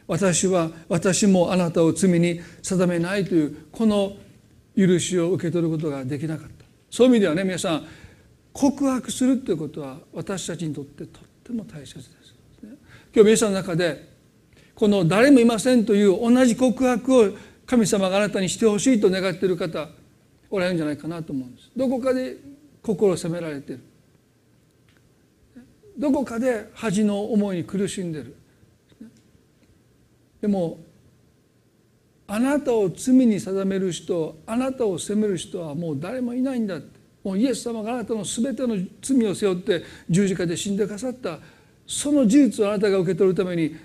[0.06, 4.16] 私は私もあなたを罪に定めないというこの
[4.76, 6.64] 許しを受け取ることができなかった。
[6.90, 7.86] そういう意味ではね皆さん
[8.52, 12.10] 告白するということは私たちにとってとっても大切です。
[13.14, 14.08] 今日皆さんの中で
[14.74, 17.30] この誰もいませんという同じ告白を
[17.66, 19.88] 神様があなたにしてほしいと願っている方
[20.50, 21.70] おられるんじゃないかなと思うんです。
[21.76, 22.36] どこかで
[22.82, 23.82] 心を責められている。
[25.98, 28.36] どこかで恥の思いに苦しんでる。
[30.40, 30.78] でも
[32.26, 41.38] あなたを罪に定める人あなたを責める人はもう誰もいないんだってもうイエス様があなたの全ての罪を背負って十字架で死んでくださった
[41.86, 43.76] その事実をあなたが受け取るために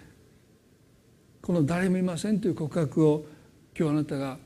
[1.41, 3.25] この「誰もいません」という告白を
[3.77, 4.37] 今日あなたが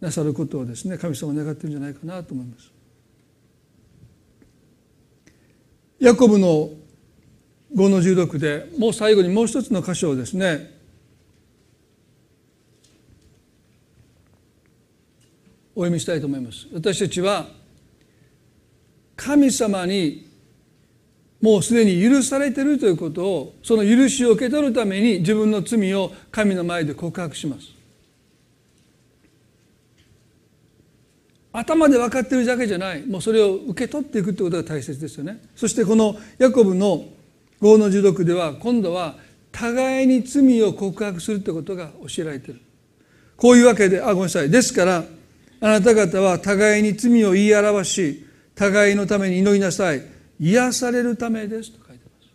[0.00, 2.72] なさることをですね神様は願ってるんじゃないかなと思います。
[5.98, 6.70] ヤコブの
[7.74, 10.72] 5の16でもう最後にもう一つの箇所をですね
[15.74, 16.68] お読みしたいと思います。
[16.72, 17.48] 私たちは
[19.16, 20.28] 神様に
[21.40, 27.68] もうすでに許されているということをその許しを受け取るために自分の罪を神の前で告白します。
[31.52, 33.06] 頭で分かっているだけじゃない。
[33.06, 35.40] もうそれを受け取っていくということが大切ですよね。
[35.54, 37.04] そしてこのヤコブの
[37.60, 39.16] 5の16では今度は
[39.52, 42.60] 互いに罪を告白するということが教えられている。
[43.36, 44.50] こういうわけであごめんなさい。
[44.50, 45.04] ですから
[45.60, 48.23] あなた方は互いに罪を言い表し
[48.54, 50.02] 互いのために祈りなさい
[50.38, 52.28] 癒されるためですと書いてます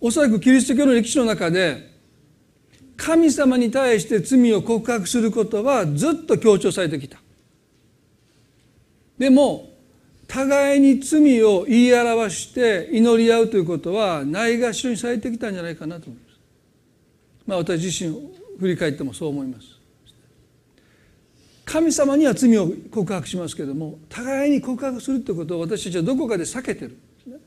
[0.00, 1.88] おそらくキリスト教の歴史の中で
[2.96, 7.18] 神様に対して罪を告白することはずっと強調されてきた
[9.18, 9.68] でも
[10.28, 16.40] 互いに罪を言い表して祈り合うということはないがしろにされてきたんじゃないかなと思います。
[17.46, 18.20] まあ、私自身を
[18.60, 19.77] 振り返ってもそう思います。
[21.68, 27.38] 神様には罪を告白しますけども互いに告白するということを私たちはどこかで避けてるでね、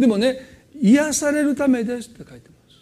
[0.00, 0.40] でもね
[0.74, 2.76] 癒されるためですって書いてます。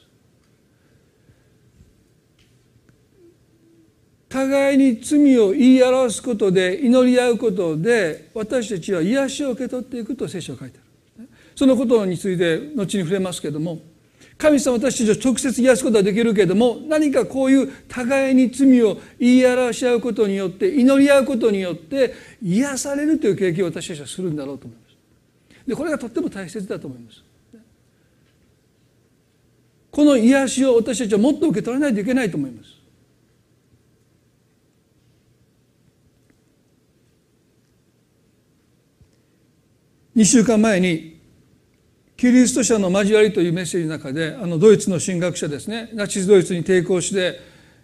[4.30, 10.78] 互いに罪を言い表すことで祈り合うことで私たちは癒しを受け取っていくと聖書は書いて
[11.18, 11.28] ある。
[11.54, 13.80] そのことについて後に触れますけども
[14.44, 24.96] 神様私たちを直接癒すことはできるけれども何かこういう互いに罪を言い表し合うことによって祈り合うことによって癒されるという経験を私たちはするんだろうと思います。
[25.66, 27.24] でこれがとっても大切だと思います。
[29.90, 32.68] この癒しを私たちはもっと受け取らないといけないと思います。
[40.16, 41.13] 2週間前に
[42.16, 47.40] キリスト者の交わりというメッセージの中であのドイツの神学者ですねナチスドイツに抵抗して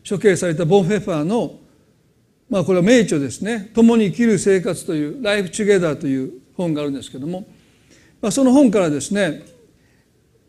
[0.08, 1.58] 処刑されたボン・フェファーの
[2.48, 7.46] まあこれは名著ですね「共に生きる生活」という「ライフ・チュゲダー」という本があるんですけども、
[8.20, 9.42] まあ、その本からですね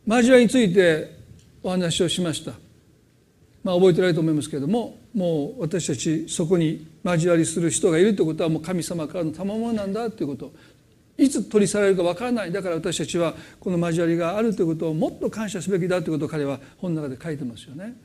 [0.06, 1.16] 交わりについて
[1.64, 2.54] お話をしました、
[3.64, 10.54] まあ、覚えてないと思いますけれどももう私たちそこに交わりする人がいるということはもう神様からの賜物なんだということ
[11.22, 17.96] いつ取り去られるかわからないだから私たちはこの交わりがあるということをもっと感謝すべきだということを彼は本の中で書いてますよね。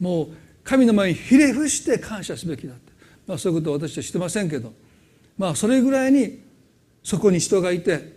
[0.00, 0.28] もう
[0.64, 2.92] 神の前にひれ伏して感謝すべきだって、
[3.26, 4.72] まあ、そういうことは私はしてませんけど
[5.38, 6.42] まあそれぐらいに
[7.02, 8.16] そこに人がいて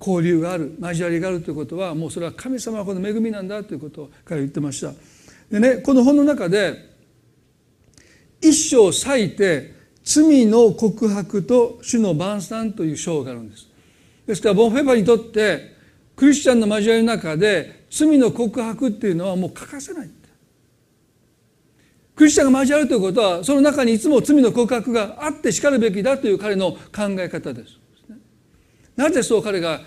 [0.00, 4.92] 交流がある交わりがあるということはもうそれは神様はこの恵みなんだということを彼は言ってました。
[5.50, 6.96] でねこの本の中で
[8.40, 9.75] 一章割いて
[10.06, 13.68] 罪の告白と主の晩餐という章があるんです。
[14.26, 15.74] ですからボン・フェバにとって
[16.14, 20.10] クリスチャンの交わりの中で罪の告白っていうのはもう欠かせない
[22.16, 26.78] クリスチャンが交わるということはその中にいつも罪の告白があってしかるべきだという彼の考
[27.18, 27.78] え方です。
[28.96, 29.82] なぜそう彼が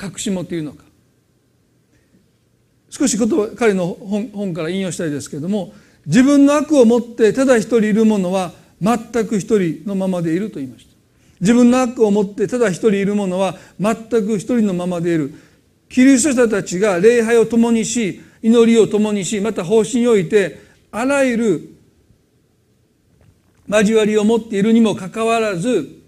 [0.00, 0.84] 隠し持っているのか。
[2.88, 3.18] 少し
[3.56, 3.88] 彼の
[4.32, 5.74] 本から引用したいですけれども
[6.06, 8.52] 自分の悪を持ってただ一人いる者は
[8.84, 10.92] 全く一人のままでいると言いました。
[11.40, 15.34] 自分の悪を持ってただ一人いる者は全く一人のままでいる。
[15.88, 20.60] キリスト者たちが礼拝を共にし祈りを共にしまた方針において
[20.90, 21.68] あらゆる
[23.68, 26.02] 交わりを持っているにもかかわらず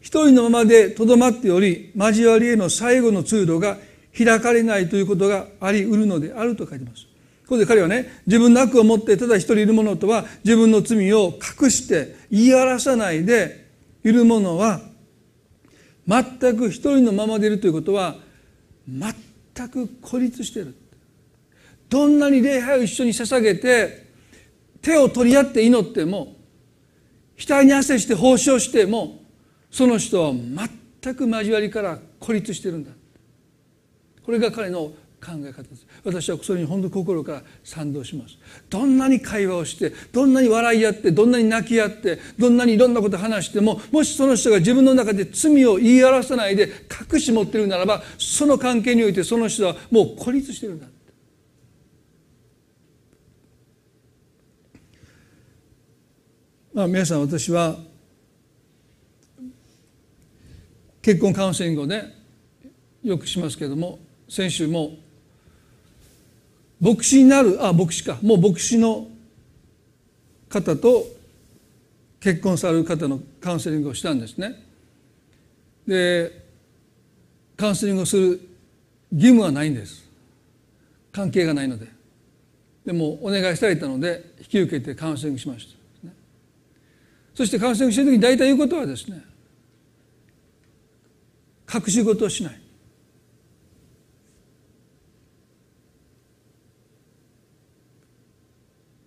[0.00, 3.78] 一人のままでとどまっており交わりへの最後の通路が
[4.16, 7.11] 開かれないということがありうるのであると書いてます。
[7.52, 13.68] ここで彼はね自分の悪を持ってただ一人いる者とは自分の罪を隠して言い表さないで
[14.02, 14.80] いる者は
[16.08, 18.16] 全く一人のままでいるということは
[18.88, 20.74] 全く孤立している。
[21.90, 24.06] どんなに礼拝を一緒に捧げて
[24.80, 26.36] 手を取り合って祈っても
[27.36, 29.20] 額に汗して奉仕をしても
[29.70, 32.92] その人は全く交わりから孤立してるんだ。
[34.24, 34.94] これが彼の
[35.24, 35.86] 考え方です。
[36.04, 38.36] 私はそれに本当心から賛同します。
[38.68, 46.68] どんなに会話をしてどんなに笑い合ってどんなに泣き合ってどんなにいろんなこと話してももしその人が自分の中で罪を言い表さないで
[47.12, 50.86] 隠し持ってるならばその関係においてその人はもう孤立してるんだ
[56.74, 57.76] まあ皆さん私は
[61.00, 62.14] 結婚カウンセリングをね
[63.02, 63.98] よくしますけれども
[64.28, 64.96] 先週も
[66.82, 67.64] 牧師になる。
[67.64, 68.18] あ牧師か。
[68.22, 69.06] もう牧師の
[70.48, 71.06] 方と
[72.20, 74.60] 結婚される方のカウンセリングをしたんですね。
[75.86, 76.44] で
[77.56, 78.40] カウンセリングをする
[79.12, 80.04] 義務はないんです。
[81.12, 81.86] 関係がないので。
[82.84, 85.68] でもお願いされたので引き受けてカウンセリングしまし
[86.02, 86.10] た、
[87.32, 89.22] そしてカウンセリングしてる時に大体言うことはですね
[91.72, 92.61] 隠し事をしない。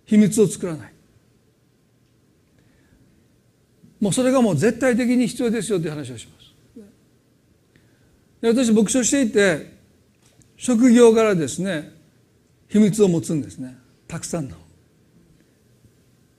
[0.06, 0.92] 秘密を作らない。
[4.00, 6.46] もうそれがもう絶対的に必要ですよという話をします。
[8.40, 9.74] で私牧師をしていて
[10.56, 11.92] 職業柄ですね
[12.68, 13.76] 秘密を持つんですね。
[14.06, 14.56] たくさんの。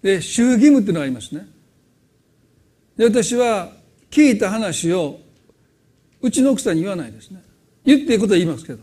[0.01, 1.47] で衆義務っていうのがありますね。
[2.95, 3.73] で私は
[4.09, 5.19] 聞いた話を
[6.21, 7.43] うちの奥さんに言わないですね。
[7.83, 8.79] 言っていいことは言いますけど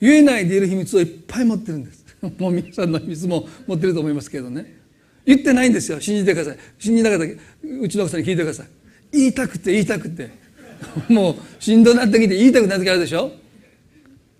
[0.00, 1.99] 言えないでいる秘密をいっぱい持ってるんです。
[2.38, 4.80] もう皆さんの秘密も持ってると思いますけどね。
[5.24, 6.00] 言ってないんですよ。
[6.00, 6.58] 信じてください。
[6.78, 8.66] 信じなかったうちの奥さんに聞いてください。
[9.12, 10.30] 言いたくて言いたくて。
[11.08, 13.32] もうしんどなってきて言いたくなってきあるでしょ。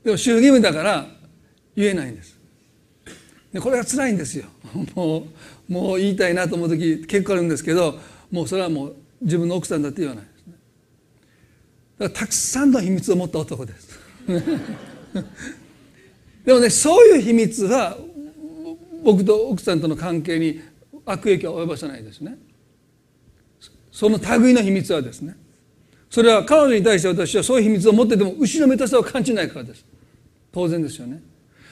[0.04, 1.06] でも宗義務だから
[1.76, 2.38] 言えないんです。
[3.52, 4.46] でこれが辛いんですよ。
[4.94, 5.26] も
[5.68, 7.98] うもう言いたいなと思う時結構あるんですけど
[8.30, 10.24] もうそれはもう自分の奥さんだって言わない
[11.98, 14.00] だからたくさんの秘密を持った男です。
[16.44, 17.96] でもねそういう秘密は
[19.02, 20.60] 僕と奥さんとの関係に
[21.04, 22.38] 悪影響を及ぼさないですね。
[23.90, 25.36] その類の秘密はですね。
[26.08, 29.84] それは彼女に対して私はそういう秘密を持ってても後ろめたさを感じないからです。
[30.52, 31.22] 当然ですよね。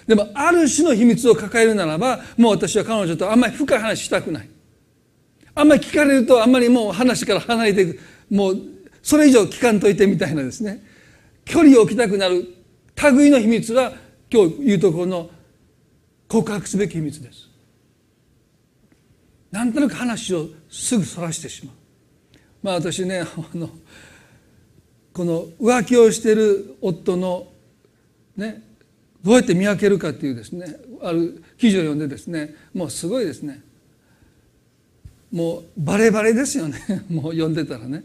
[0.06, 4.48] でもある種の秘密を抱えるならばもう私は彼女とあんまり深い話したくない。
[5.54, 8.00] あんまり聞かれるとあんまりもう話から離れていく。
[8.30, 8.58] もう
[9.02, 10.84] それ以上聞かんといてみたいなですね。
[11.44, 12.46] 距離を置きたくなる
[13.12, 13.92] 類の秘密は
[14.30, 15.30] 今日言うところの
[16.28, 17.48] 告白すべき秘密です。
[19.50, 21.74] なんとなく話をすぐそらしてしまう。
[22.62, 23.26] まあ私ねあ
[23.56, 23.70] の
[25.12, 27.48] この浮気をしている夫の
[28.36, 28.62] ね
[29.22, 33.62] どうやって見分けるかっていうですねある記事を読んでですねもうすごいですね。
[35.32, 36.78] もうバレバレですよね。
[37.08, 38.02] もう読んでたらね。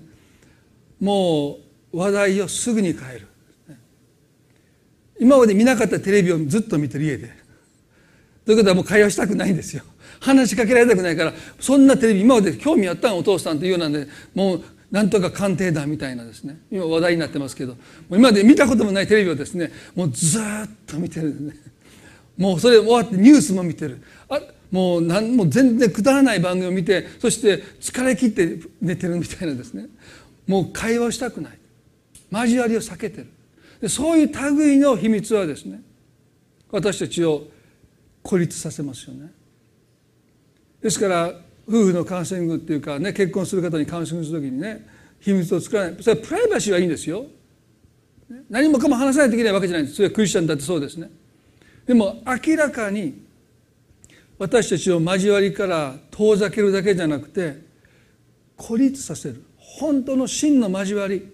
[1.00, 1.60] も
[1.92, 3.28] う話題をすぐに変える。
[5.24, 7.32] 今まで見なかったテレビをずっと見てる家で。
[8.46, 9.84] ということはもう会話したくないんですよ。
[10.20, 16.60] 話しかけられたくないからそんなテレビ今まで興味あったんお父さんというようなんでもうなんとか鑑定団みたいなですね。
[16.70, 17.78] 今話題になってますけど
[18.10, 20.42] 今まで見たこともないテレビをですねもうずっ
[20.86, 21.56] と見てるんで。
[21.56, 21.72] すね
[22.38, 24.04] もうそれ終わってニュースも見てる。
[24.28, 29.86] あもうなんもう全然くだらない番組を見てそして疲れ切って寝てるみたいなですね。
[30.48, 31.58] もう会話をしたくない。
[32.32, 33.28] 交わりを避けてる。
[33.84, 35.82] でそういう類の秘密はですね
[36.72, 37.48] 私たちを
[38.22, 39.30] 孤立させますよね。
[40.82, 41.34] ですから
[41.68, 44.88] 夫婦のカウンセリングっていうかね結婚する方にカウンセリングする時にね
[45.20, 46.02] 秘密を作らない。
[46.02, 47.26] それはプライバシーはいいんですよ。
[48.50, 49.98] 何もかも話さないといけないわけじゃないんです。
[49.98, 51.12] それはクリスチャンだってそうですね。
[51.86, 53.22] でも明らかに
[54.40, 57.58] 私たちを交わりから遠ざけるだけじゃなくて
[58.56, 59.44] 孤立させる。
[59.58, 61.33] 本当の真の交わり。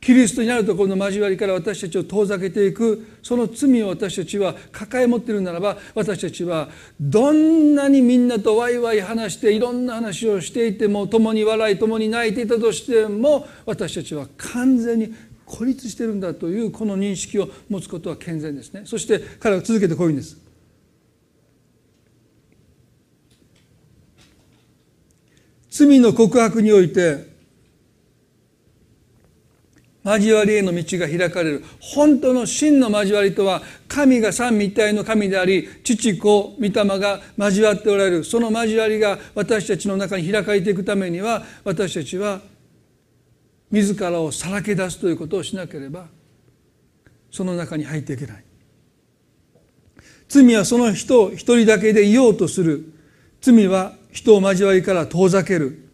[0.00, 6.68] キリストにあるところの交わりから私たちを遠ざけていくその罪を私たちは抱え持っているならば私たちは
[7.00, 18.82] どんなにみんなとワイワイ話していろんな話をしていても共に笑い共に泣いていたとしても私たちは完全に孤立してるんだというこの認識を持つことは健全ですね。
[18.84, 20.36] そして彼は続けてこういうんです。
[25.70, 27.27] 罪の告白において
[30.08, 31.64] 交わりへの道が開かれる。
[31.80, 38.24] 本当の真の交わりとは神が三位一体の神であり父子御霊が交わっておられる。
[38.24, 42.40] その交わりが私たちの中に開かれていくためには私たちは
[43.70, 46.06] 自らをさらけ出すということをしなければ
[47.30, 48.44] その中に入っていけない。
[50.28, 52.94] 罪はその人を一人だけでいようとする。
[53.40, 55.90] 罪は人を交わりから遠ざける。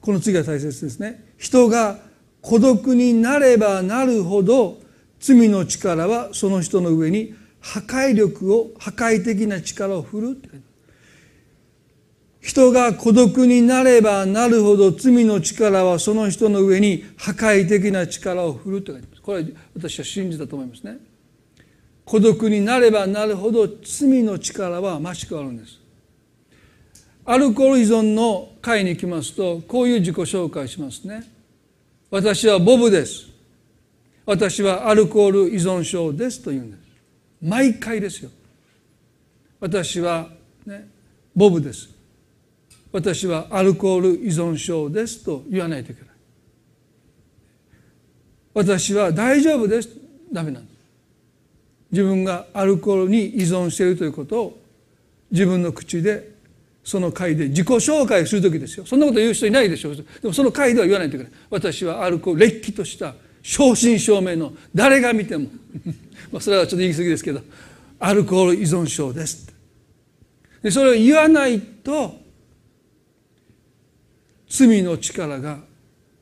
[0.00, 1.24] この次が大切ですね。
[1.38, 1.98] 人が
[2.42, 4.78] 孤独になればなるほど
[5.20, 10.48] 罪の力はその人の上に破壊力を破壊的な力を振るって
[12.42, 20.98] 人が孤独になればなるほど罪の力はその人の上に破壊的な力を振るって書いてますこれは私は信じたと思いますね。
[22.04, 25.78] 孤独になればなるほど罪の力は増し加わるんです。
[27.24, 31.22] アルコール依存の会に行きますとこういう自己紹介しますね。
[32.12, 33.26] 私はボブです。
[34.26, 36.80] 私はアルコール依存症ですと言うんです。
[37.40, 38.30] 毎回ですよ。
[39.58, 40.28] 私は、
[40.66, 40.86] ね、
[41.34, 41.88] ボブです。
[42.92, 46.10] 私はアルコール依存症ですと言わないといけない。
[48.52, 49.88] 私は大丈夫です。
[50.30, 50.76] ダメなんです。
[51.92, 54.62] 自分がアルコールに依存しているということを
[55.30, 56.31] 自分の口で
[56.84, 58.84] その会で自己紹介する時ですよ。
[58.84, 59.90] そんなこと言う人いないでしょ。
[59.90, 61.32] うでもその会では言わないといけない。
[61.50, 65.48] 私はアルコールれっきとした正真正銘の誰が見ても。
[66.32, 67.42] まあそれはちょっと言い過ぎですけど
[67.98, 69.52] アルコール依存症です
[70.62, 72.14] でそれを言わないと
[74.48, 75.60] 罪の力が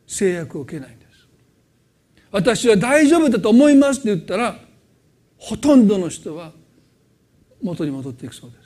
[0.07, 1.11] 制約を受けないんです。
[2.31, 4.57] 私は大丈夫だと思いますって言ったら
[5.37, 6.53] ほとんどの人は
[7.63, 8.60] 元に戻っていくそうです。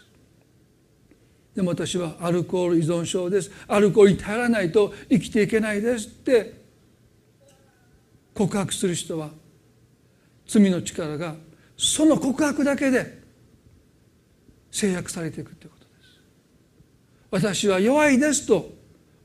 [1.55, 3.51] でも私はアルコール依存症です。
[3.69, 6.65] アルコールに頼らないと生きていけないですって
[8.35, 9.31] 告白する人は
[10.47, 11.35] 罪の力が
[11.77, 13.23] その告白だけで
[14.71, 16.21] 制約されていくということです。
[17.31, 18.71] 私は弱いですと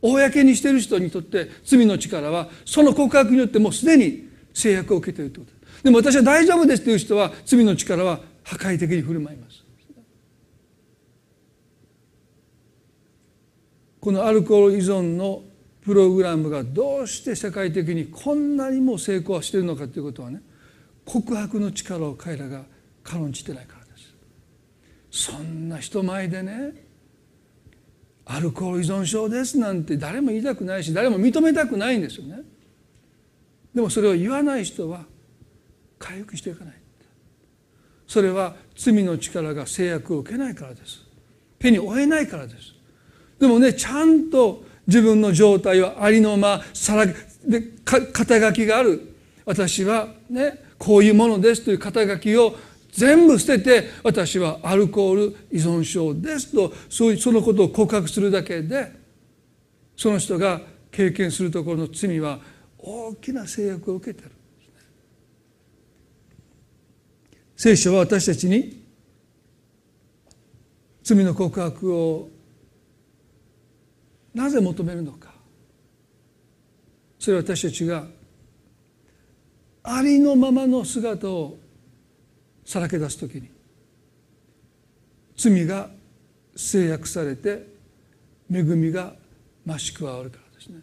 [0.02, 5.84] 公にしている人にとって罪の力はその告白によってもうすでに制約を受けているということです。
[5.84, 9.49] でも私は大丈夫ですという人は罪の力は破壊的に振る舞います。
[14.00, 15.44] このアルコール依存の
[15.82, 20.42] プログラムがどうして世界的にこんなにも成功しているのかということはね
[21.06, 22.64] 告白の力を彼らが
[23.04, 25.30] 軽んじてないからです。
[25.32, 26.74] そんな人前でね
[28.26, 32.42] アルコール依存症ですなんて誰も言いたくないし誰も認めたくないんですよね。
[33.74, 35.06] でもそれを言わない人は
[35.98, 36.76] 回復していかない。
[38.08, 41.06] それは罪の力が制約を受けないからです。
[41.60, 42.79] 手に負えないからです。
[43.40, 47.14] でもねちゃんと自分の状態をありのままさらで
[47.86, 49.16] 肩書きがある。
[49.46, 52.56] 私はねこういうものですという肩書きを
[52.92, 58.92] 全部捨てて私はアルコール依存症ですとそういうそのことを告白するだけで
[59.96, 60.62] その人が
[60.92, 62.40] 経験するところの罪は
[62.78, 64.32] 大きな制約を受けてる。
[67.56, 68.82] 聖書は私たちに
[71.04, 72.30] 罪の告白を
[74.40, 75.34] なぜ求めるのか。
[77.20, 78.06] それは私たちが
[79.84, 81.58] ありのままの姿を
[82.64, 83.50] さらけ出す時に
[85.36, 85.90] 罪が
[86.56, 87.68] 制約されて
[88.50, 89.14] 恵みが
[89.68, 90.80] 増し加わるからですね。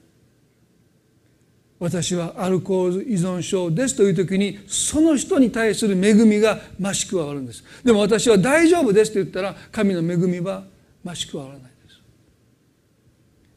[1.78, 7.64] 私はアルコール依存症ですという時にその人に対する恵みが増し加わるんです。
[7.82, 10.64] でも私は大丈夫ですと言ったら神の恵みは
[11.02, 11.75] 増し加わらない。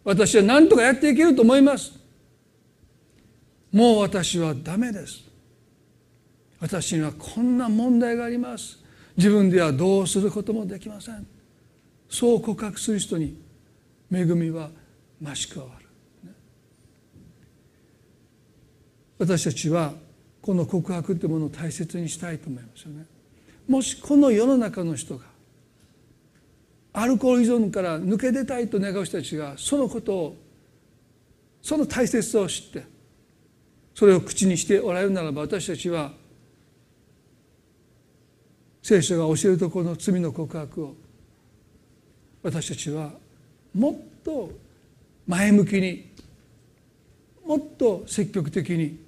[0.03, 1.91] 私は何とかやっていけると思います。
[3.71, 5.23] もう私はダメです。
[6.59, 8.79] 私にはこんな問題があります。
[9.15, 11.25] 自分ではどうすることもできません。
[12.09, 13.37] そう告白する人に
[14.11, 14.69] 恵みは
[15.21, 15.85] 増し加わる。
[19.19, 19.93] 私たちは
[20.41, 23.05] この告白というものを大切にしたいと思いますよね。
[23.67, 25.25] もしこの世の中の人が
[26.99, 30.35] アルコール依存から抜け出たいと願う人たちがそのことを
[31.61, 32.83] その大切さを知って
[33.95, 36.11] それを口にしておられるならば私たちは
[38.83, 40.95] 聖書が教えるところの罪の告白を
[42.43, 43.11] 私たちは
[43.73, 44.51] もっと
[45.25, 46.11] 前向きに
[47.45, 48.99] もっと積極的に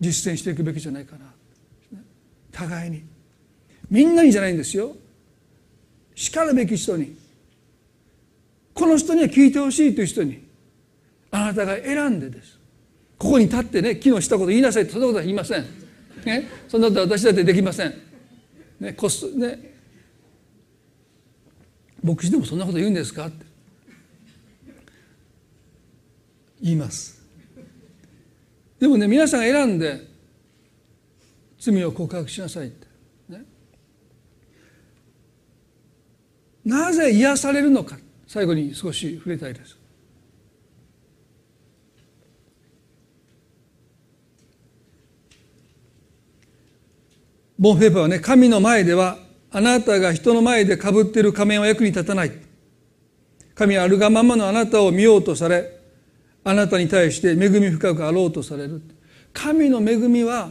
[0.00, 1.26] 実践していくべきじゃないかな。
[2.52, 3.02] 互いに。
[3.90, 4.96] みんなにじゃないんですよ。
[6.18, 7.16] しかるべき人に。
[8.74, 10.44] この人には聞いてほしいという人に。
[11.30, 12.58] あなたが選んでです。
[13.16, 14.82] ここに立ってね昨日したこと言いなさい。
[14.82, 15.64] ってそんなことは言いません、
[16.24, 17.94] ね、そんなことは私だってできません、
[18.80, 19.74] ねこすね、
[22.02, 23.46] 牧師でもそんなこと言うんですかって。
[26.60, 27.22] 言います。
[28.80, 30.00] でもね皆さんが選んで
[31.60, 32.86] 罪を告白しなさいって、
[33.28, 33.44] ね、
[36.68, 37.96] なぜ癒されるのか。
[38.26, 39.74] 最後に少し触れたいです。
[47.58, 49.16] ボン・フェーパーはね神の前では
[49.50, 52.32] あなたが人の前でかぶっている仮面は役に立たない。
[53.54, 55.80] 神はあるがままのあなたを見ようとされ
[56.44, 58.82] あなたに対して恵み深くあろうとされる。
[59.32, 60.50] 神の恵みは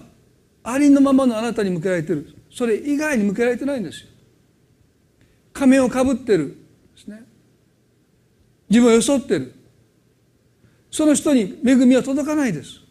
[0.64, 2.34] ありのままのあなたに向けられている。
[2.50, 4.08] それ以外に向けられてないんですよ。
[5.58, 6.56] 仮面をかぶってる。
[6.96, 7.24] ですね。
[8.70, 9.56] 自分を装ってる。
[10.92, 12.82] その人に恵みは届かないです。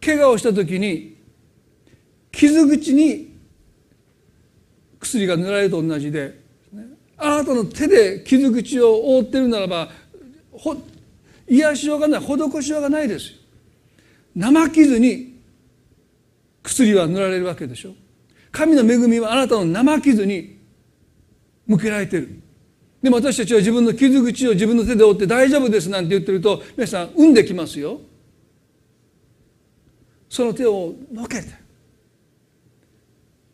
[0.00, 1.16] 怪我をした時に
[2.30, 3.36] 傷口に
[5.00, 6.40] 薬が塗られると同じで
[7.16, 9.88] あなたの手で傷口を覆ってるならば
[10.50, 10.76] ほ
[11.48, 13.32] 癒しようがない施しようがないです
[14.34, 15.40] 生傷に
[16.64, 17.94] 薬は塗られるわけでしょ。
[18.52, 20.58] 神の恵みはあなたの生傷に
[21.66, 22.40] 向けられてる。
[23.02, 28.00] でも私たちは自分の傷口を自分の手で覆って大丈夫ですなんて言ってると皆さん産んできますよ。
[30.28, 31.48] その手をのけて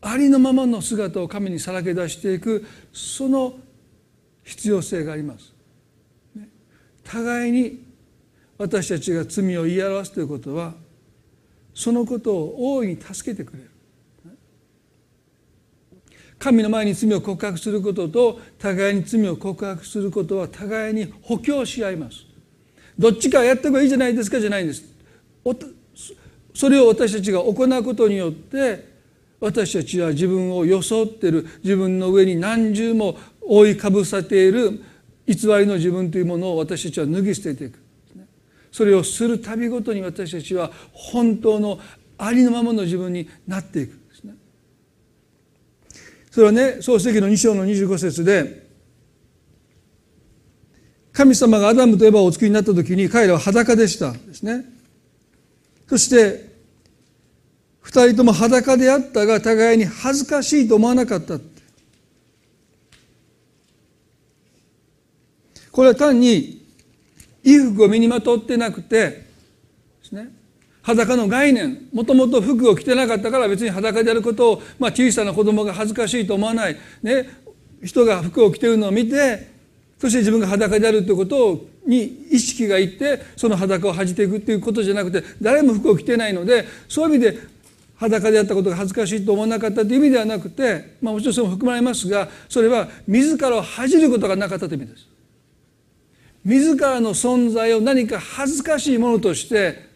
[0.00, 3.54] ありのままの姿を神にさらけ出していくその
[4.44, 5.54] 必要性があります。
[7.04, 7.84] 互いに
[8.58, 10.74] 私たちが罪を言い表すということは
[11.72, 13.70] そのことを大いに助けてくれる。
[16.38, 22.24] 神の前に罪を告白することと互いに罪を告白することは互いに補強し合います。
[22.98, 24.84] どっちかやった方がいいじゃないですかじゃないんです。
[26.54, 28.88] それを私たちが行うことによって
[29.40, 31.46] 私たちは自分を装っている。
[31.62, 34.82] 自分の上に何重も覆いかぶさっている。
[35.26, 37.78] 偽りの自分というものを私たちは脱ぎ捨てていく。
[38.72, 41.78] それをするたびごとに私たちは本当の
[42.16, 43.98] ありのままの自分になっていく。
[46.38, 48.64] それはね創世記の2章の25節で
[51.12, 54.64] 神様がアダムとエバをお作りになった時に彼らは裸でしたですね。
[55.88, 56.48] そして
[57.80, 61.40] 二人とも裸であったが互いに恥ずかしいと思わなかった。
[65.72, 66.64] これは単に
[67.44, 69.24] 衣服を身にまとってなくてで
[70.04, 70.37] すね。
[70.88, 71.86] 裸の概念。
[71.92, 77.28] もともと服を着てなかったから別に裸であることを、まあ、小さな子供が恥ずかしいと思わない、ね、
[77.82, 79.50] 人が服を着ているのを見て
[79.98, 87.38] そして自分が裸であるということに意識がいってその裸を恥じていくっていうことじゃなくて誰も服を着てないのでそういう意味で
[87.96, 95.06] 裸であったことが恥ずかしいと思わなかったという意味ではなくて、まあ、もちろんそれも含まれますがそれは自らを恥じることがなかったという意味です。
[96.46, 99.87] 自らの存在を何か恥ずかしいものとして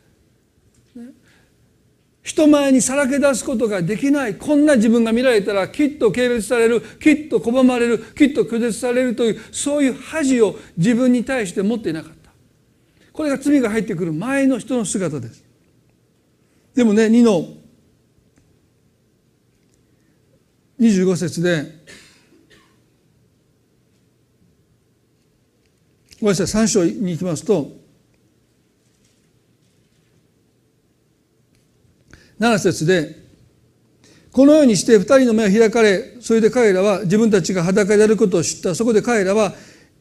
[2.23, 12.31] 人前にさらけ出すことができないこんな自分が見られたらきっと軽蔑されるきっと拒まれるきっと拒絶されるというそういう恥を自分に対して持っていなかった。
[13.13, 15.45] これが罪が入ってくる前の人の姿です。
[16.75, 17.49] でもね2の
[20.81, 21.83] 25節で
[26.21, 27.82] ごめんなさい3章に行きますと
[32.43, 33.23] 7節で
[34.33, 38.75] このようにして2人の目を開かれそれで彼らは自分たちが裸であることを知った。
[38.75, 39.53] そこで彼らは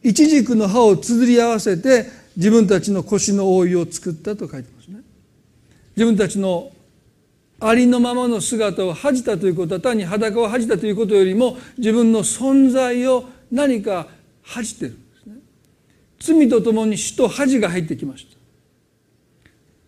[0.02, 5.02] 一軸の葉をつづり合わせて自分たちの腰の覆いを作ったと書いてますね。
[5.94, 6.72] 自分たちの
[7.60, 14.08] ありのままの姿を恥じたということは単に裸を恥じたということよりも自分の存在を何か
[14.42, 15.34] 恥じてるんですね。
[16.18, 18.32] 罪とともに死と恥が入ってきました。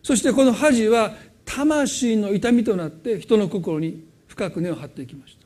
[0.04, 1.14] そしてこの恥は
[1.44, 5.44] 魂の痛みとなって人の心に深く根を張っていきました。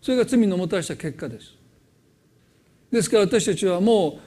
[0.00, 1.54] それが罪のもたらした結果です。
[2.90, 4.20] ですから私たちはも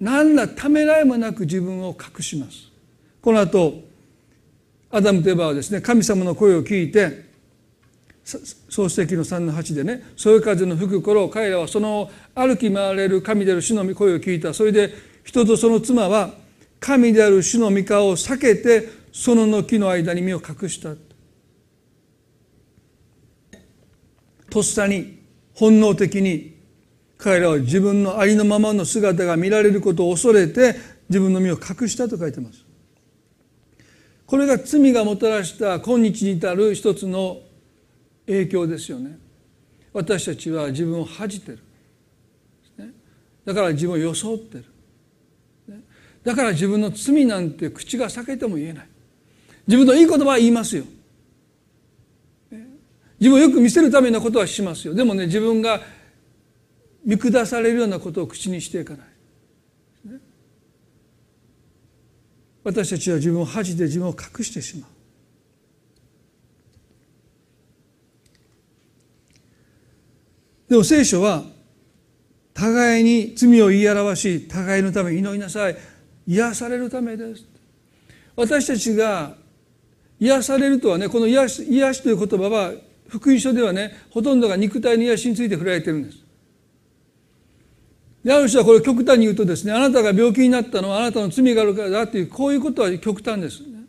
[0.00, 2.70] う何らためらいもなく自分を隠します。
[3.22, 3.82] この後
[4.90, 7.26] アダムとエバはですね神様の声を聞いて
[8.24, 14.52] 創世記の3の8でねそよ風の吹く頃彼らはその歩き回れる神である主の声を聞いた。
[14.52, 14.92] それで
[15.24, 16.34] 人とその妻は
[16.78, 20.90] 神である主の御顔を避けてそのの木の間に身を隠した。
[24.50, 25.22] とっさに
[25.54, 26.54] 本能的に
[27.16, 30.76] 彼らは自分のありのままの姿が見られることを恐れて
[31.08, 32.62] 自分の身を隠したと書いてます。
[34.26, 37.40] これが罪がもたらした今日に至る一つの
[38.26, 39.18] 影響ですよね。
[39.94, 41.58] 私たちは自分を恥じてる、
[43.46, 44.64] だから自分を装ってる、
[46.22, 48.88] だから自分の罪なんて口が裂けても言えない。
[49.66, 50.84] 自分のいい言葉は言いますよ、
[53.18, 54.94] 自分をよく見せるためのことはしますよ。
[54.94, 55.80] でもね自分が
[57.04, 59.06] 見下されるようなことを口にしていかない。
[62.64, 64.90] 私たちは自分を恥じて自分を隠してしまう。
[70.68, 71.44] でも聖書は
[72.54, 75.76] 互いに罪を言い表し互いのため祈りなさい。
[76.26, 77.44] 癒されるためです。
[78.34, 79.36] 私たちが
[80.20, 82.72] 癒されるとはねこの癒し癒しという言葉は
[83.08, 86.18] 福音書ではねほとんどが肉体の癒しについて触れられてるんです。
[88.24, 93.84] である人はこれを極端に言うとですねあなたが病気になったのはあなたの罪があるからだっていうこういうことは極端です、ね、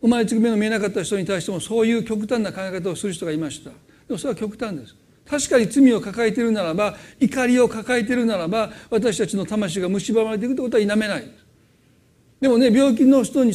[0.00, 3.70] 生まれつき目の見えなかった人に対してもそういう極端な考え方をする人がいました。
[3.70, 3.76] で
[4.10, 4.94] もそれは極端です。
[5.28, 11.30] 確かに罪を抱えているならば怒りを抱えているならば私たちの魂が蝕まれていくということは否めない。
[12.40, 13.52] でもね病気の人に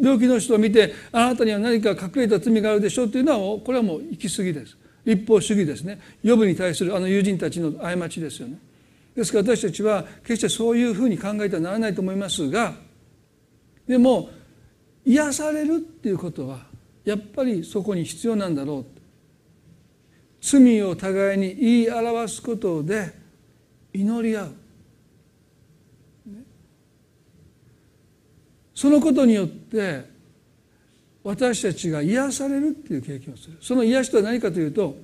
[0.00, 4.76] 病気の人を見てあなたには何か隠れた罪があるでしょうというのはこれはもう行き過ぎです。
[5.04, 6.00] 立法主義ですね。
[6.22, 8.58] 予部に対するあの友人たちの過ちですよね。
[9.14, 12.74] ですから私たちは決してそういうふうに考えてはならないと思いますが
[13.86, 14.30] でも
[15.04, 16.60] 癒されるっていうことは
[17.04, 19.00] やっぱりそこに必要なんだろう。
[20.40, 23.12] 罪を互いに言い表すことで
[23.92, 24.54] 祈り合う。
[28.80, 30.06] そのことによって
[31.22, 34.96] 私たちが癒されるっていう経験をするその癒しとは何かというと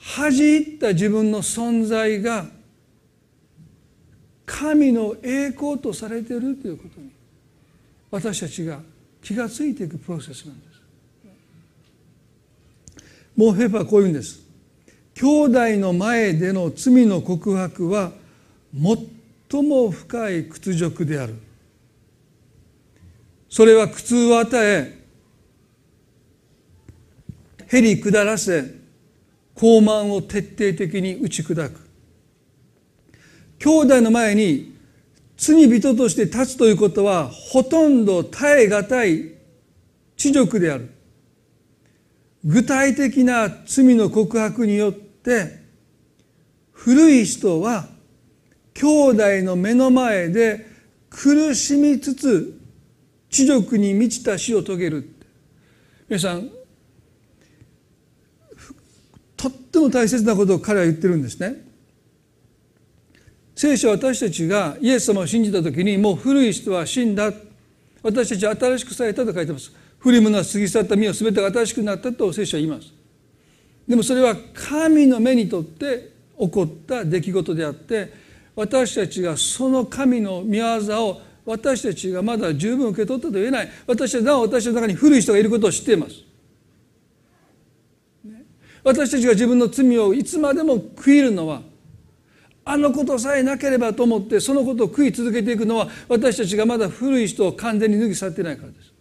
[0.00, 2.46] 恥じった自分の存在が
[4.44, 7.12] 神の栄光とされているということに
[8.10, 8.80] 私たちが
[9.22, 10.82] 気が付いていくプロセスなんです。
[13.36, 14.40] モーフェフはこういうんです。
[15.14, 18.10] 兄弟の前での罪の告白は
[18.74, 21.36] 最も深い屈辱である
[23.50, 25.00] それは苦痛を与え
[27.66, 28.60] へり下らせ
[29.56, 31.90] 傲慢を徹底的に打ち砕く。
[33.58, 34.74] 兄弟の前に
[35.36, 39.34] 罪人として立つということはほとんど耐え難い
[40.16, 40.90] 恥辱である。
[42.44, 45.60] 具体的な罪の告白によって
[46.72, 47.88] 古い人は
[48.74, 50.66] 兄弟の目の前で
[51.10, 52.59] 苦しみつつ
[53.30, 55.08] 知力に満ちた死を遂げる
[56.08, 56.50] 皆さん
[59.36, 61.64] とっても大切なことを彼は言ってるんですね。
[63.54, 67.32] 聖書は私たちがイエス様を信じた時にもう古い人は死んだ。
[68.02, 69.72] 私たちは新しくされたと書いてます。
[69.98, 72.92] 古いものは過ぎ去った身は全てが新しくなったと聖書は言います。
[73.86, 78.12] でもそれは神の目にとって起こった出来事であって
[78.56, 83.68] 私たちがその神の御業を私たちがまだ十分受け取ったと言えない。
[83.86, 86.14] 私はなお私の中に古い人がいることを知っています。
[88.82, 91.62] 私たちが自分の罪をいつまでも悔いるのは
[92.64, 98.92] あのことさえなければと思ってそのことを悔い続けていくのは私たちがまだ古い人を完全に脱ぎ去ってないからです。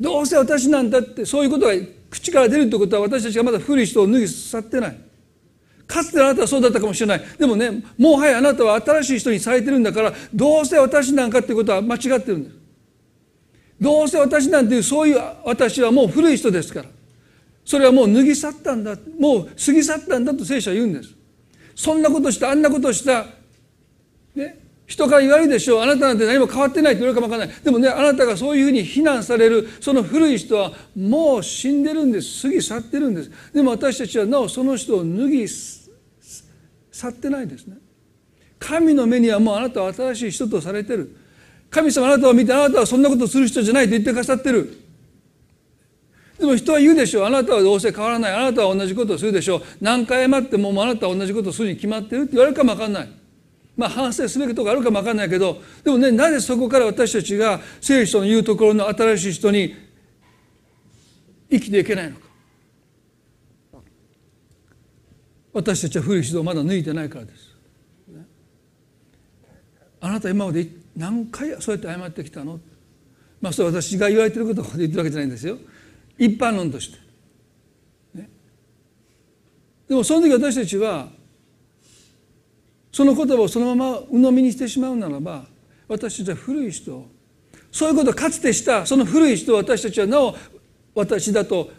[0.00, 1.72] どうせ私なんだってそういうことが
[2.10, 5.13] 口から出るってことは私たちがまだ古い人を脱ぎ去ってない。
[5.86, 7.22] かつてあなたはそうだったかもしれない。
[7.38, 12.56] でもねもはやあなたは新しい人にされてるんだからどうせ私なんかっていうことは間違ってるんです
[13.80, 16.88] どうせ私なんていうそういう私はもう古い人ですから。
[17.64, 18.96] それはもう脱ぎ去ったんだ。
[19.18, 21.14] もう過ぎ去ったんだと聖書は言うんです。
[21.74, 23.26] そんなことしたあんなことした、
[24.34, 25.80] ね、人から言われるでしょう。
[25.80, 27.64] あなたなんて何も変わってないって言われるかもわからない。
[27.64, 32.42] でもねあなたがそういうふうに非難されるその古い人はもう死んでるんです。
[32.42, 33.30] 過ぎ去ってるんです。
[33.52, 37.78] でも私たちはなおその人を脱ぎ去ってないんですね。
[38.58, 41.16] 神の目にはもうあなたは新しい人とされてる。
[41.70, 44.80] 神様あなたを見てあなたはそんなことする人じゃないと言ってくださってる。
[46.38, 47.24] でも人は言うでしょう。
[47.24, 48.34] あなたはどうせ変わらない。
[48.34, 49.62] あなたは同じことをするでしょう。
[49.80, 53.23] 何回待ってももうあなたは同じことをするに決まってるって言われるかも分かんない。
[53.76, 59.74] まあ反省すべきところがあるかも分かんないけどでもねなぜそこから私たちが聖書の言うところの新しい人に
[61.50, 62.24] 生きていけないのか
[65.52, 67.54] 私たちは古い人をまだ抜いてないからです。
[70.00, 70.66] あなた今まで
[70.96, 72.58] 何回そうやって謝ってきたの？
[73.40, 75.56] まあそれは私が言われてることを言ってるわけじゃないんですよ。
[76.18, 76.98] 一般論として。
[78.14, 78.28] ね、
[79.88, 81.08] でもその時私たちは
[82.94, 85.46] その言葉をそのまま鵜呑みにしてしまうならば
[85.88, 87.04] 私たちは古い人
[87.72, 90.36] そういうことをかつてしたその古い人を私たちはなお
[90.94, 91.72] 私だと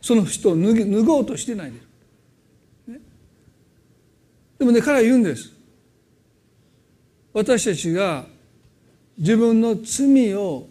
[0.00, 1.82] その人を脱ぎ脱ごうとしてないです。
[2.86, 3.00] ね、
[4.60, 5.50] でもね彼は言うんです。
[7.32, 8.26] 私たちが
[9.18, 10.68] 自分の罪を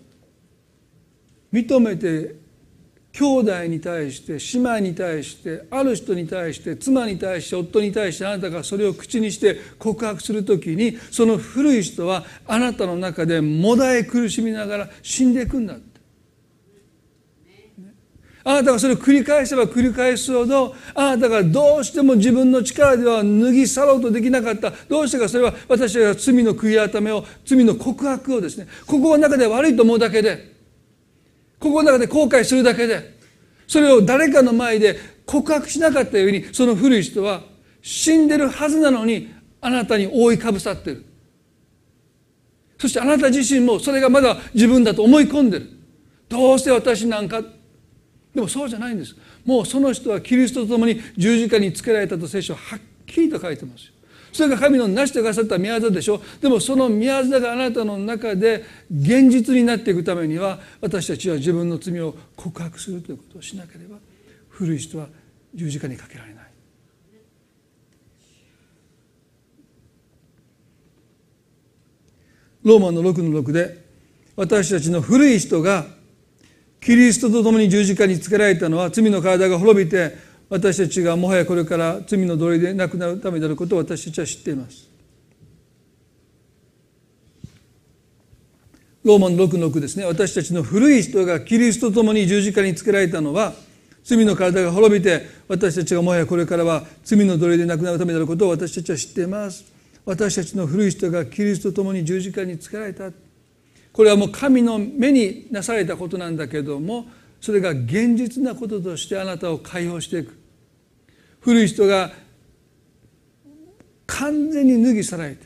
[1.51, 2.35] 認めて
[3.17, 15.95] 兄弟に対して姉妹に対してある人に対して妻に対して夫に対してあなたがそれを口にして告白する時にその古い人はあなたの中でもだえ苦しみながら死んでいくんだって。
[18.43, 24.71] あなたがそれを繰り返せば繰り返すほどあなたがどうしても自分の力では脱ぎ去ろうとできなかった。
[24.89, 30.54] どうしてかそれは私が罪の悔い改めを罪の告白をですねここの中で悪いと思うだけで。
[31.65, 33.17] ここの中で後悔するだけで
[33.65, 37.41] それを誰かの前で告白しなかったようにその古い人は
[37.81, 41.03] 死んでるはずなのにあなたに覆いかぶさってる。
[42.77, 45.71] そしてあなた自身もそれがまだ自分だと思い込んでる。
[46.29, 47.41] どうして私なんか？
[47.41, 49.15] でもそうじゃないんです。
[49.43, 53.93] もうその人はキリストと共に十字架につけられたと聖書ははっきりと書いてますよ。
[54.35, 63.95] それが神の成してくださった宮業でしょでもその宮業があなたの中で現実になっていくためには私たちは自分の罪を告白するということをしなければ
[64.49, 65.07] 古い人は
[65.53, 66.45] 十字架にかけられない。
[72.63, 73.85] ローマの6の6で
[74.35, 75.85] 私たちの古い人が
[76.81, 80.17] キリストと共に十字架につけられたのは罪の体が滅びて
[80.49, 84.89] 私たちがもはやこれから罪の奴隷でなくなるためであることを私たちは知っています。
[89.03, 90.05] ローマの6の6ですね。
[90.05, 93.53] 私たちの古い人がキリストと共に十字架につけられたのは
[94.03, 99.65] 罪の体が滅びて私たちがもはやこれからは罪の奴隷でなくなるためであることを私たちは知っています。
[100.05, 103.11] 私たちの古い人がキリストと共に十字架につけられた。
[103.91, 107.05] これはもう神の目になされたことなんだけども
[107.45, 110.35] それが現実なこととしてあなたを解放していく。
[111.41, 112.11] 古い人が
[114.07, 115.45] 完全に脱ぎ去られて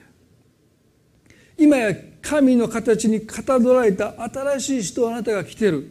[1.57, 5.89] 今や神の形にかたどられた新しい人をあなたが来てる。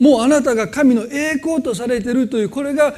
[0.00, 2.92] もうあなたが神の栄光とされてるというこれが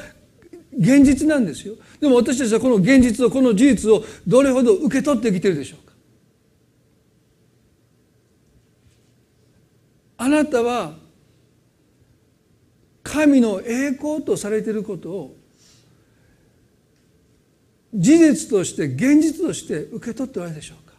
[0.75, 1.75] 現実なんですよ。
[1.99, 5.93] でも私たちはこの現実をこの事実をどれほど受け取ってきてるでしょうか。
[10.17, 10.97] あなたは
[13.11, 15.35] 神の栄光とされていることを
[17.91, 20.93] 事実として現実として受け取っておられるでしょうか？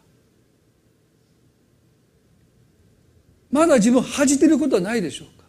[3.52, 5.44] まだ自分恥じていることはないでしょうか？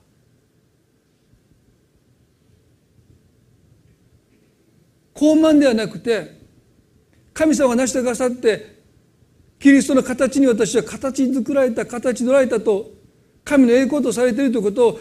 [5.15, 6.39] 高慢ではなくて
[7.33, 8.81] 神様が成してくださって
[9.59, 12.91] キリストの形に私は形作られた形取られたと
[13.43, 14.99] 神の栄光とされているということを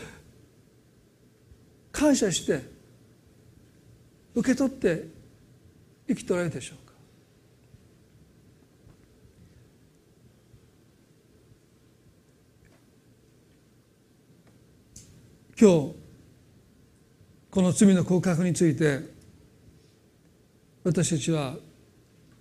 [2.00, 2.62] 感謝して
[4.34, 5.06] 受け取って
[6.08, 6.94] 生きておられるでしょうか？
[15.60, 15.94] 今日
[17.50, 19.00] この罪の告白について
[20.82, 21.56] 私たちは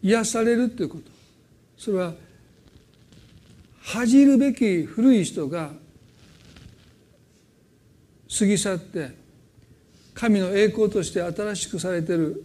[0.02, 1.12] 癒されるということ。
[1.78, 2.14] それは
[3.82, 5.72] 恥じるべき古い人が
[8.40, 9.28] 過ぎ去って
[10.20, 12.44] 神の栄光として新しくされている。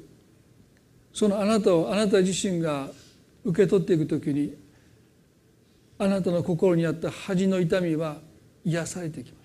[1.13, 2.89] そのあなたをあなた自身が
[3.45, 4.55] 受け取っていくときに
[5.99, 8.19] あなたの心にあった恥の痛みは
[8.65, 9.39] 癒されてきま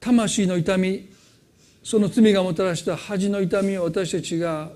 [0.00, 1.08] 魂の痛み
[1.84, 4.70] その罪がもたらした恥の痛みを私たちが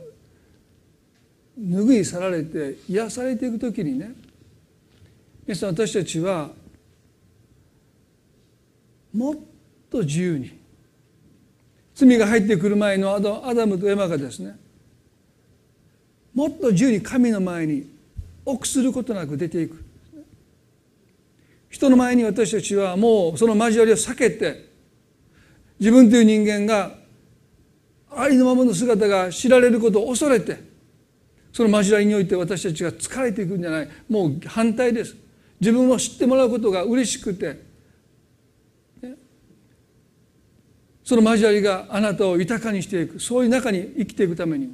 [1.60, 4.14] 拭い去られて癒されていく時にね
[5.46, 6.50] 皆さん私たちは
[9.12, 9.36] もっ
[9.94, 10.50] と自由に
[11.94, 14.56] 罪が入ってくる前のアダムとエマがですね
[16.34, 17.88] もっと自由に神の前に
[18.44, 19.82] 臆することなく出ていく。
[21.70, 24.68] 人の前に私たちはもうその交わりを避けて
[25.78, 26.94] 自分という人間が
[28.10, 30.58] ありのままの姿が知られることを恐れて
[31.52, 33.88] その交わりにおいて私たちが疲れていくんじゃない。
[34.08, 35.16] もう反対です。
[35.60, 37.60] 自分を知ってもらうことが嬉しくて、
[39.02, 39.14] ね、
[41.04, 43.20] その交わりがあなたを豊かにしていく。
[43.20, 44.72] そういう中に生きていくためにも。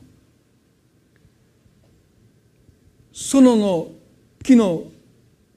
[3.13, 3.91] 園の
[4.43, 4.85] 木の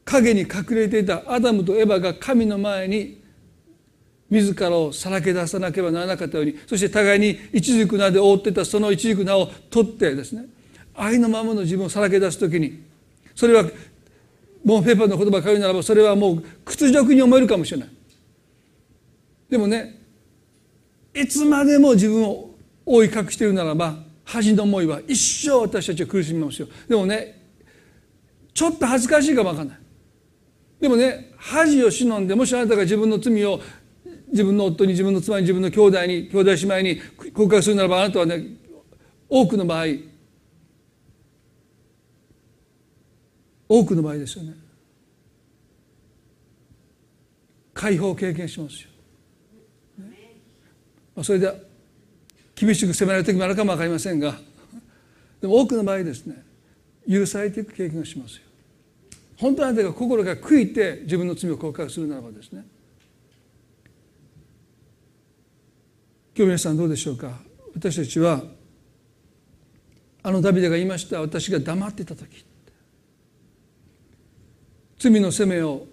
[0.03, 3.21] 影に隠れていたアダムとエバが神の前に
[4.29, 10.45] 自らをさらけ出さなければならなかったようにそして互いに一軸名で覆ってたその一軸名を取ってですね
[10.95, 12.83] 愛のままの自分をさらけ出す時に
[13.35, 13.63] それは
[14.65, 17.89] もうペーパーの言葉を借りるならばそれはもう屈辱に思えるかもしれない。
[19.49, 20.02] でもね
[21.13, 22.51] いつまでも自分を
[22.85, 23.95] 覆い隠しているならば
[24.25, 25.15] 恥の思いは一
[25.47, 26.67] 生私たちは苦しみますよ。
[26.87, 27.41] でもね
[28.53, 29.77] ちょっと恥ずかしいかもわかんない。
[30.79, 33.59] でもね恥を忍んでもしあなたが自分の罪を
[34.31, 37.01] 自分の夫に自分の妻に自分の兄弟に兄弟姉妹に
[37.31, 38.43] 告白するならばあなたはね
[39.29, 39.85] 多くの場合
[43.69, 44.53] 多くの場合ですよね。
[47.73, 48.89] 解放を経験しますよ、
[51.21, 51.53] それで
[52.55, 54.35] 厳しく責められる時もあるかも分かりませんが
[55.41, 56.43] でも多くの場合ですね
[57.07, 58.43] 許されていく経験をしますよ。
[59.37, 62.65] 本当にあなたが心が悔いて自分の罪を告白するならばですね
[66.35, 67.39] 今日皆さんどうでしょうか？
[67.75, 68.41] 私たちは
[70.23, 72.45] あのダビデが言いました私が黙ってた時。
[74.97, 75.85] 罪の責めを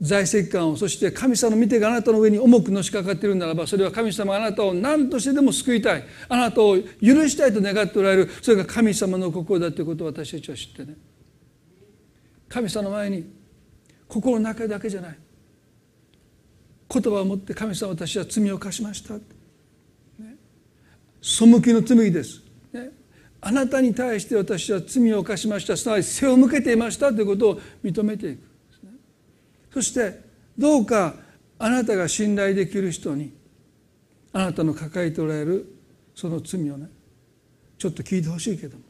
[0.00, 6.04] 在籍感をそして神様の見てがあなたの上に重くのしかかっているならばそれは神様あなたを何としてでも救いたい。
[6.28, 6.82] あなたを許
[7.28, 8.30] したいと願っておられる。
[8.42, 10.96] それが神様の心だということを私たちは知ってね。
[12.48, 13.30] 神様の前に
[14.06, 15.18] 心の中だけじゃない。
[16.90, 19.14] 言葉を持って神様私は罪を犯しました。
[21.20, 22.40] 背きの罪です、
[22.72, 22.90] ね、
[23.40, 25.76] あなたに対して私は罪を犯しました。
[25.76, 28.47] すなわち背を向けていましたということを認めていく、
[29.72, 30.20] そして
[30.56, 31.14] どうか
[31.58, 33.32] あなたが信頼できる人に
[34.32, 35.66] あなたの抱えておられる
[36.14, 36.88] その罪をね
[37.78, 38.82] ちょっと聞いてほしいけども、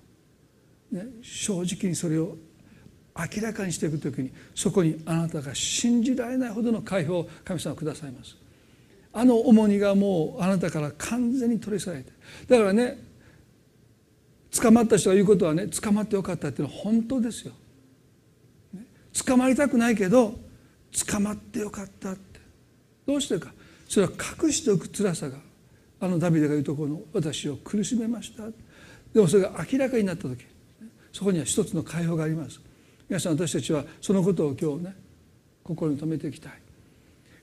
[0.92, 2.36] ね、正直にそれを
[3.16, 8.36] 明らかにしていく時にそこにあなたが信じられないほどの解放を神様くださいます
[9.12, 12.12] あの重荷がもうあなたから完全に取り去られて
[12.48, 12.98] だからね
[14.50, 17.52] 捕まった人が言うことはね捕まってよかったっていうのは本当ですよ。
[19.26, 20.38] 捕まりたくないけど
[21.06, 22.40] 捕まってよかったって。
[23.06, 23.52] どうしてか。
[23.88, 24.12] それは
[24.42, 25.38] 隠しておく辛さが。
[26.00, 28.44] あのダビデが言うところの私を苦しめました。
[29.12, 30.44] でもそれが明らかになった時。
[31.12, 32.60] そこには一つの解放があります。
[33.08, 34.96] 皆さん私たちはそのことを今日ね
[35.64, 36.52] 心に留めていきたい。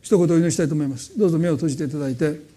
[0.02, 1.18] 一言お祈りしたいと思います。
[1.18, 2.55] どうぞ目を閉じていただいて。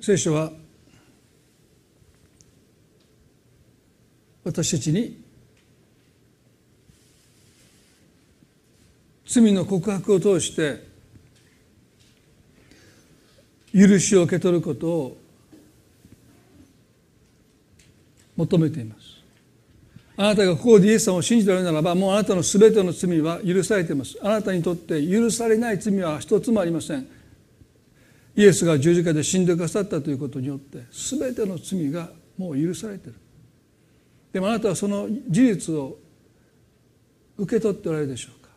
[0.00, 0.52] 聖書は
[4.44, 5.20] 私たちに
[9.26, 10.86] 罪の告白を通して
[13.74, 15.16] 許しを受け取ることを
[18.36, 19.00] 求めています。
[20.16, 24.16] あなたがここでイエス様を信じておられるならばもうあなたの全ての罪は許されています。
[24.22, 27.17] あなたにとって許されない罪は一つもありません。
[28.38, 33.14] イエスが十字架で死んでくださったということによって全ての罪がもう許されてる。
[34.32, 35.98] でもあなたはその事実を
[37.36, 38.50] 受け取っておられるでしょうか？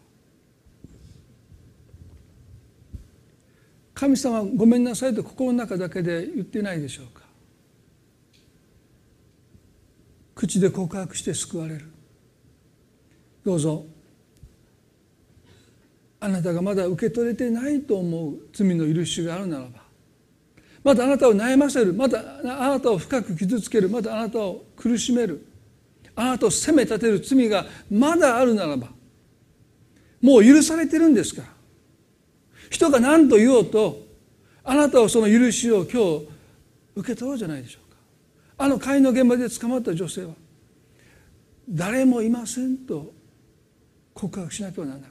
[3.95, 7.23] 神様ごめんなさいと心の中だけで言ってないでしょうか？
[10.35, 11.85] 口で告白して救われる。
[13.43, 13.87] どうぞ。
[16.21, 19.81] あなたがまだ受け取れてないと思う罪の許しがあるならば
[20.83, 25.45] またあなたを悩ませるまたあなたを深く傷つけるまたあなたを苦しめる
[26.15, 28.87] あなたを責め立てる罪がまだあるならば
[30.21, 31.47] もう許されてるんですから。
[32.69, 34.07] 人が何と言おうと
[34.63, 36.27] あなたはその許しを今日
[36.95, 37.97] 受け取ろうじゃないでしょうか。
[38.59, 40.33] あの会の現場で捕まった女性は
[41.69, 43.13] 誰もいませんと
[44.13, 45.10] 告白しなきゃならなかっ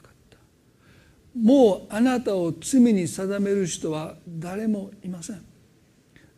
[1.35, 5.41] もうあなたを罪に定める人は誰もいません。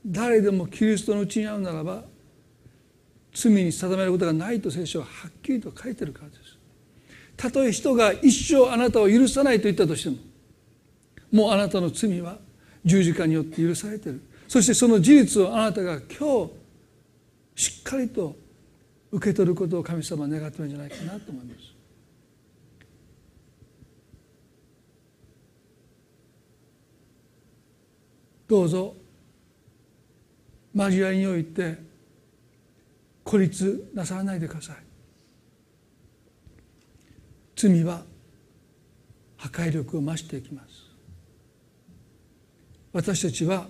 [0.05, 2.03] 誰でもキリストのうちにあるならば
[3.33, 6.57] 罪に定めることがないと聖書ははっきりと書いてるからです。
[7.35, 10.17] たとえ人が一生あなたを許さないと言ったとしても
[11.31, 12.37] もうあなたの罪は
[12.85, 14.21] 十字架によって許されてる。
[14.47, 16.47] そしてその事実をあなたが今
[17.55, 18.35] 日しっかりと
[19.11, 21.72] 受け取ることを神様は願ってるんじゃないかなと思います。
[28.47, 28.95] どうぞ。
[30.75, 31.77] 交わりにおいて
[33.23, 34.75] 孤立なさらないでください。
[37.55, 38.03] 罪は
[39.37, 40.67] 破壊力を増していきます。
[42.91, 43.67] 私たちは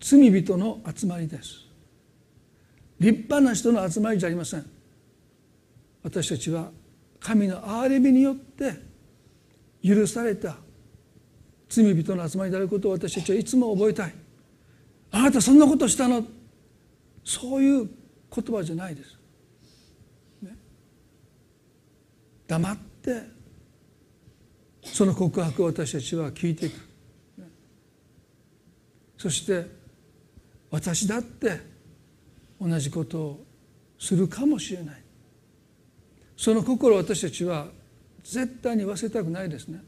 [0.00, 1.66] 罪人の集まりです。
[2.98, 4.66] 立派な人の集まりじゃありません。
[6.02, 6.70] 私たちは
[7.18, 8.74] 神の憐れみによって
[9.82, 10.56] 許された
[11.70, 14.14] 罪人の集まりであることを私たちはいつも覚えたい。
[15.12, 16.24] あなたそんなことしたの？
[17.24, 17.88] そういう
[18.34, 19.18] 言葉じゃないです、
[20.42, 20.56] ね、
[22.46, 23.22] 黙って
[24.82, 26.74] その告白を私たちは聞いていく、
[27.38, 27.48] ね、
[29.18, 29.66] そして
[30.70, 31.60] 私だって
[32.60, 33.44] 同じことを
[33.98, 35.02] するかもしれない。
[36.36, 37.68] その心を私たちは
[38.24, 39.82] 絶対に忘れたくないですね。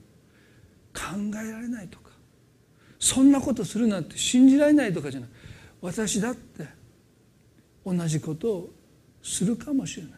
[0.95, 1.03] 考
[1.43, 2.11] えられないとか
[2.99, 5.31] そんなことするなんて信じられないとかじゃない。
[5.81, 6.67] 私だって
[7.85, 8.71] 同じことを
[9.23, 10.13] するかもしれない。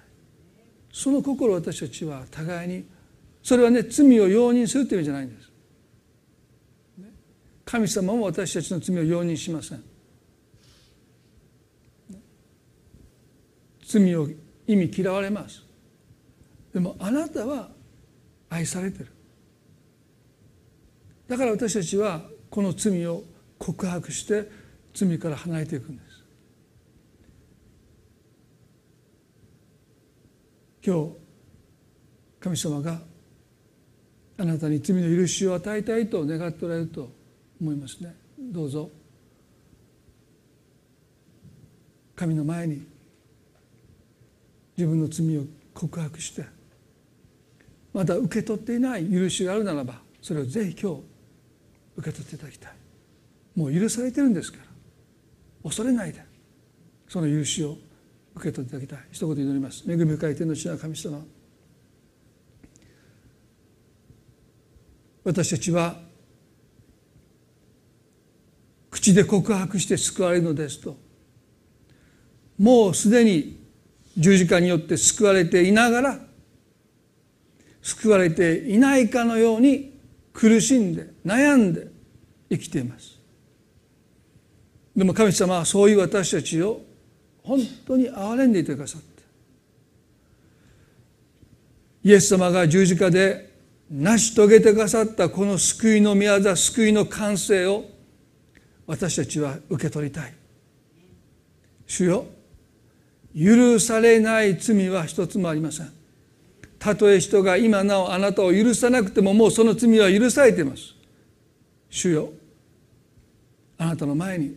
[0.92, 2.84] その心私たちは互いに
[3.42, 5.50] それはね罪を容認するという意味じゃないんです。
[7.64, 9.82] 神様も私たちの罪を容認しません。
[13.82, 14.28] 罪を
[14.66, 15.64] 意味嫌われます。
[16.74, 17.70] でもあなたは
[18.50, 19.13] 愛されてる。
[21.28, 23.22] だから私たちはこの罪を
[23.58, 24.48] 告白して
[24.92, 26.14] 罪から離れていくんです。
[30.86, 31.12] 今日
[32.40, 33.00] 神様が
[34.36, 37.10] あなたに罪の許しを与えたいと願っておられると
[37.60, 38.14] 思いますね。
[38.38, 38.90] どうぞ。
[42.14, 42.86] 神の前に
[44.76, 46.44] 自分の罪を告白して
[47.92, 51.13] まだ受け取っていない許しがあるならばそれをぜひ今日
[51.96, 52.72] 受け取っていただきたい。
[53.56, 54.64] もう許されてるんですから。
[55.62, 56.22] 恐れないで。
[57.08, 57.76] その許しを
[58.34, 59.08] 受け取っていただきたい。
[59.12, 59.84] 一言祈ります。
[59.90, 61.20] 恵み深い天の父な神様。
[65.24, 65.96] 私たちは
[68.90, 70.96] 口で告白して救われるのですと。
[72.58, 73.64] もうすでに
[74.16, 76.18] 十字架によって救われていながら
[77.82, 79.93] 救われていないかのように
[80.34, 81.88] 苦しんで悩んで
[82.50, 83.18] 生きています。
[84.94, 86.82] でも神様はそういう私たちを
[87.42, 89.22] 本当に憐れんでいてくださって
[92.04, 93.54] イエス様が十字架で
[93.90, 97.84] 成し遂げてくださったこの救いの宮座救いの完成を
[98.86, 100.34] 私たちは受け取りたい。
[101.86, 102.26] 主よ
[103.36, 105.93] 許されない罪は一つもありません。
[106.84, 110.94] たとえ人が今なおあなたを許さなくてももうその罪は許されています。
[111.88, 112.28] 主よ
[113.78, 114.54] あなたの前に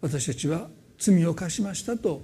[0.00, 0.66] 私たちは
[0.98, 2.22] 罪を犯しましたと。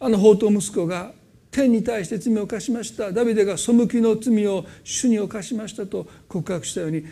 [0.00, 1.12] あの法と息子が
[1.50, 3.12] 天に対して罪を犯しました。
[3.12, 6.06] ダビデが背きの罪を主に犯しましたと。
[6.26, 7.04] 告白したように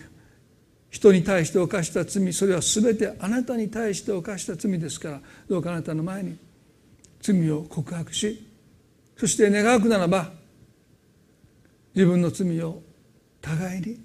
[0.88, 5.20] 人に対して犯した罪それは全てあなたに対して犯した罪ですから
[5.50, 6.38] どうかあなたの前に
[7.20, 8.46] 罪を告白し
[9.18, 10.45] そして願うならば
[11.96, 12.82] 自分の罪を
[13.40, 14.00] 互いに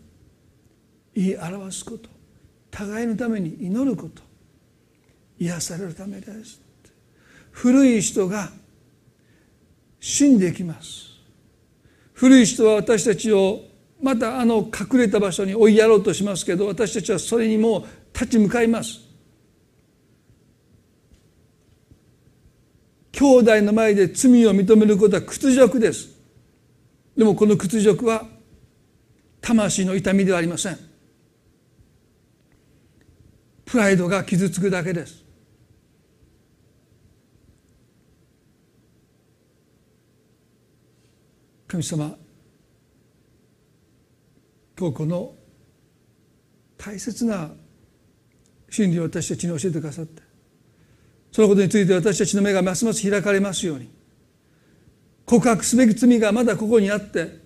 [1.13, 2.09] 言い表すこと
[2.71, 4.23] 互いのために祈ること
[5.37, 6.61] 癒されるためです
[7.51, 8.49] 古い人が
[9.99, 11.11] 死んでいきます。
[12.13, 13.61] 古い人は私たちを
[14.01, 18.99] またあの隠れた場所に追いやろうとしますけど私たちはそれにもう立ち向かいます。
[23.11, 26.20] 兄弟の前で罪を認めることは屈辱です。
[27.21, 28.25] でもこの屈辱は
[29.41, 30.77] 魂の痛みではありません。
[33.63, 35.23] プライドが傷つくだけです。
[41.67, 42.15] 神様
[44.75, 45.35] 今日この
[46.75, 47.51] 大切な
[48.67, 50.23] 真理を私たちに教えてくださって
[51.31, 54.00] そのことについて私たちの目がますます開かれますように。
[55.25, 57.39] 告白すべき罪がまだここにあって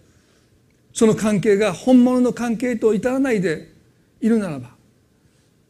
[0.94, 3.74] その関係が本物の関係と至らないで
[4.22, 4.76] いるならば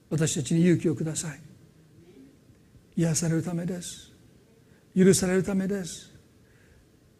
[0.10, 1.40] 私たちに勇気をください。
[2.96, 4.12] 癒されるためです。
[4.96, 6.12] 許されるためです。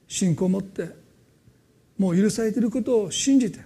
[0.08, 0.90] 信仰を持って
[1.98, 3.60] もう許されていることを信じて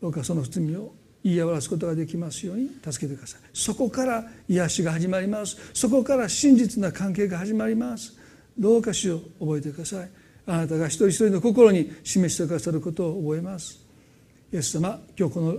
[0.00, 0.94] どうかその罪を
[1.24, 3.40] 言い表すことができますように助けてください。
[3.54, 5.56] そこから癒しが始まります。
[5.72, 8.18] そこから真実な関係が始まります。
[8.58, 10.10] どうか主を覚えてください。
[10.46, 13.78] あなたが一人一人の心に示してくださることを覚えます。
[14.52, 15.56] イエス様今日この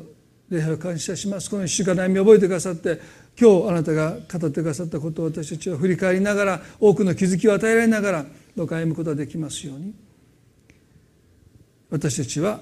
[0.49, 1.49] 礼拝を感謝します。
[1.49, 2.99] この一週間悩みを覚えてくださって
[3.39, 8.25] 今日あなたが語ってくださったことを私たちは振り返りながら多くの気づきを与えられながら
[8.55, 9.93] どうか歩むことができますように。
[11.89, 12.61] 私たちは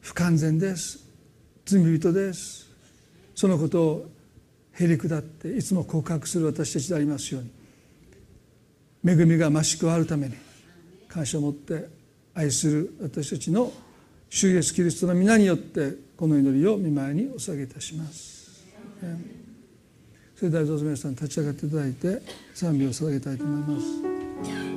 [0.00, 1.04] 不完全です。
[1.64, 2.66] 罪人です。
[3.34, 4.10] そのことを
[4.72, 7.50] へり下っていつも告白する私たちでありますように。
[9.06, 10.34] 恵みが増し加わるために
[11.08, 11.88] 感謝を持って
[12.34, 13.72] 愛する私たちの
[14.28, 18.64] 主イエスキリストの皆によってこの祈りを見舞いにお下げいたします。
[20.34, 22.20] それではどうぞ皆さん立ち上がっていただいて
[22.52, 24.75] 賛美を捧げたいと思います。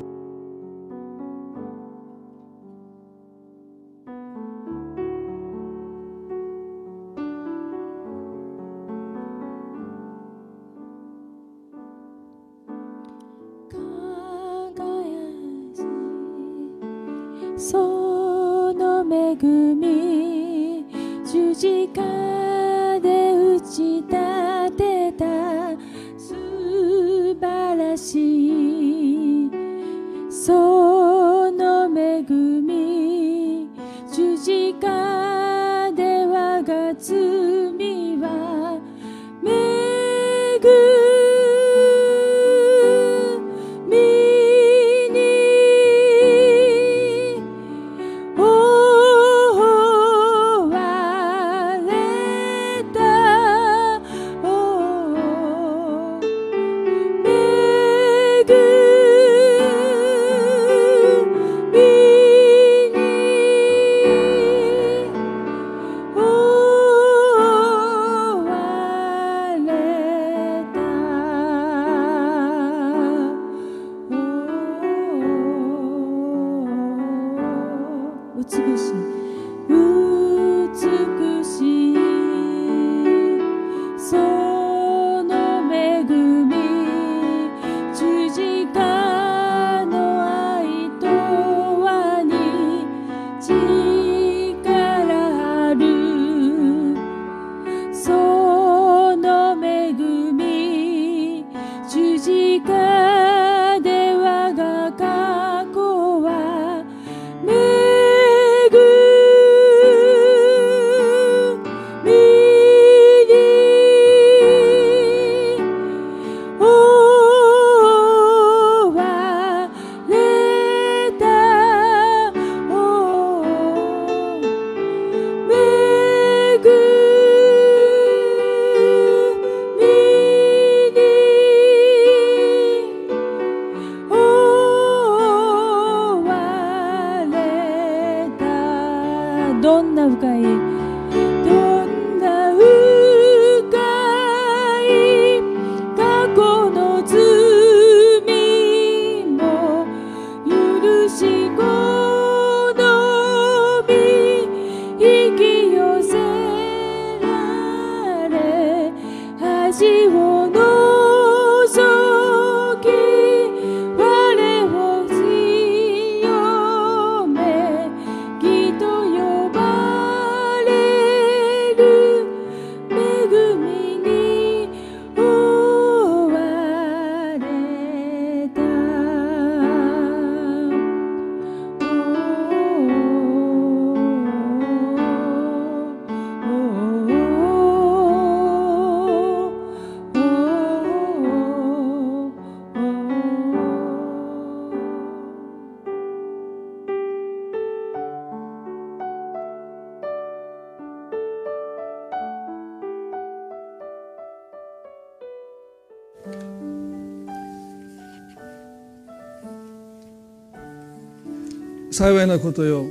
[212.00, 212.86] 幸いなことよ。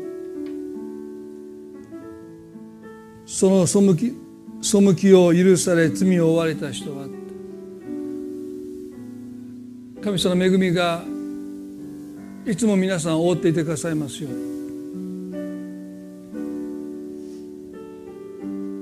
[3.24, 4.12] その背き
[4.60, 7.06] 背きを許され罪を負われた人は
[10.02, 11.02] 神様の恵みが
[12.44, 14.28] いつも皆さんを覆っていてくださいますよ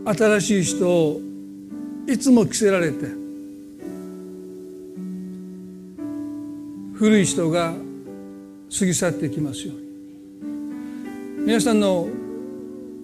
[0.07, 1.21] 新しい人を
[2.09, 3.07] いつも着せられて
[6.95, 7.75] 古い人が
[8.77, 9.86] 過ぎ去っていきますように。
[11.47, 12.09] 皆さんの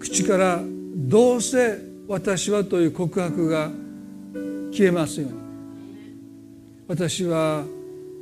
[0.00, 0.60] 口から
[0.96, 1.78] どうせ
[2.08, 3.70] 私はという告白が
[4.72, 5.38] 消えますように。
[6.88, 7.64] 私は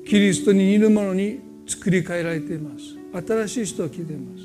[0.06, 2.98] キリストに似るものに作り変えられています。
[3.26, 4.36] 新しい人を聞いていま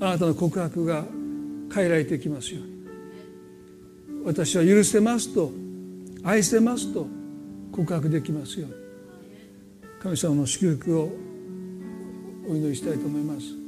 [0.00, 0.04] す。
[0.04, 1.04] あなたの告白が
[1.72, 4.24] 変えられてきますように。
[4.24, 5.52] 私は許せますと
[6.24, 7.06] 愛せますと
[7.70, 8.74] 告白できますように。
[10.02, 11.12] 神様の祝福を
[12.48, 13.59] お祈りしたいと思います。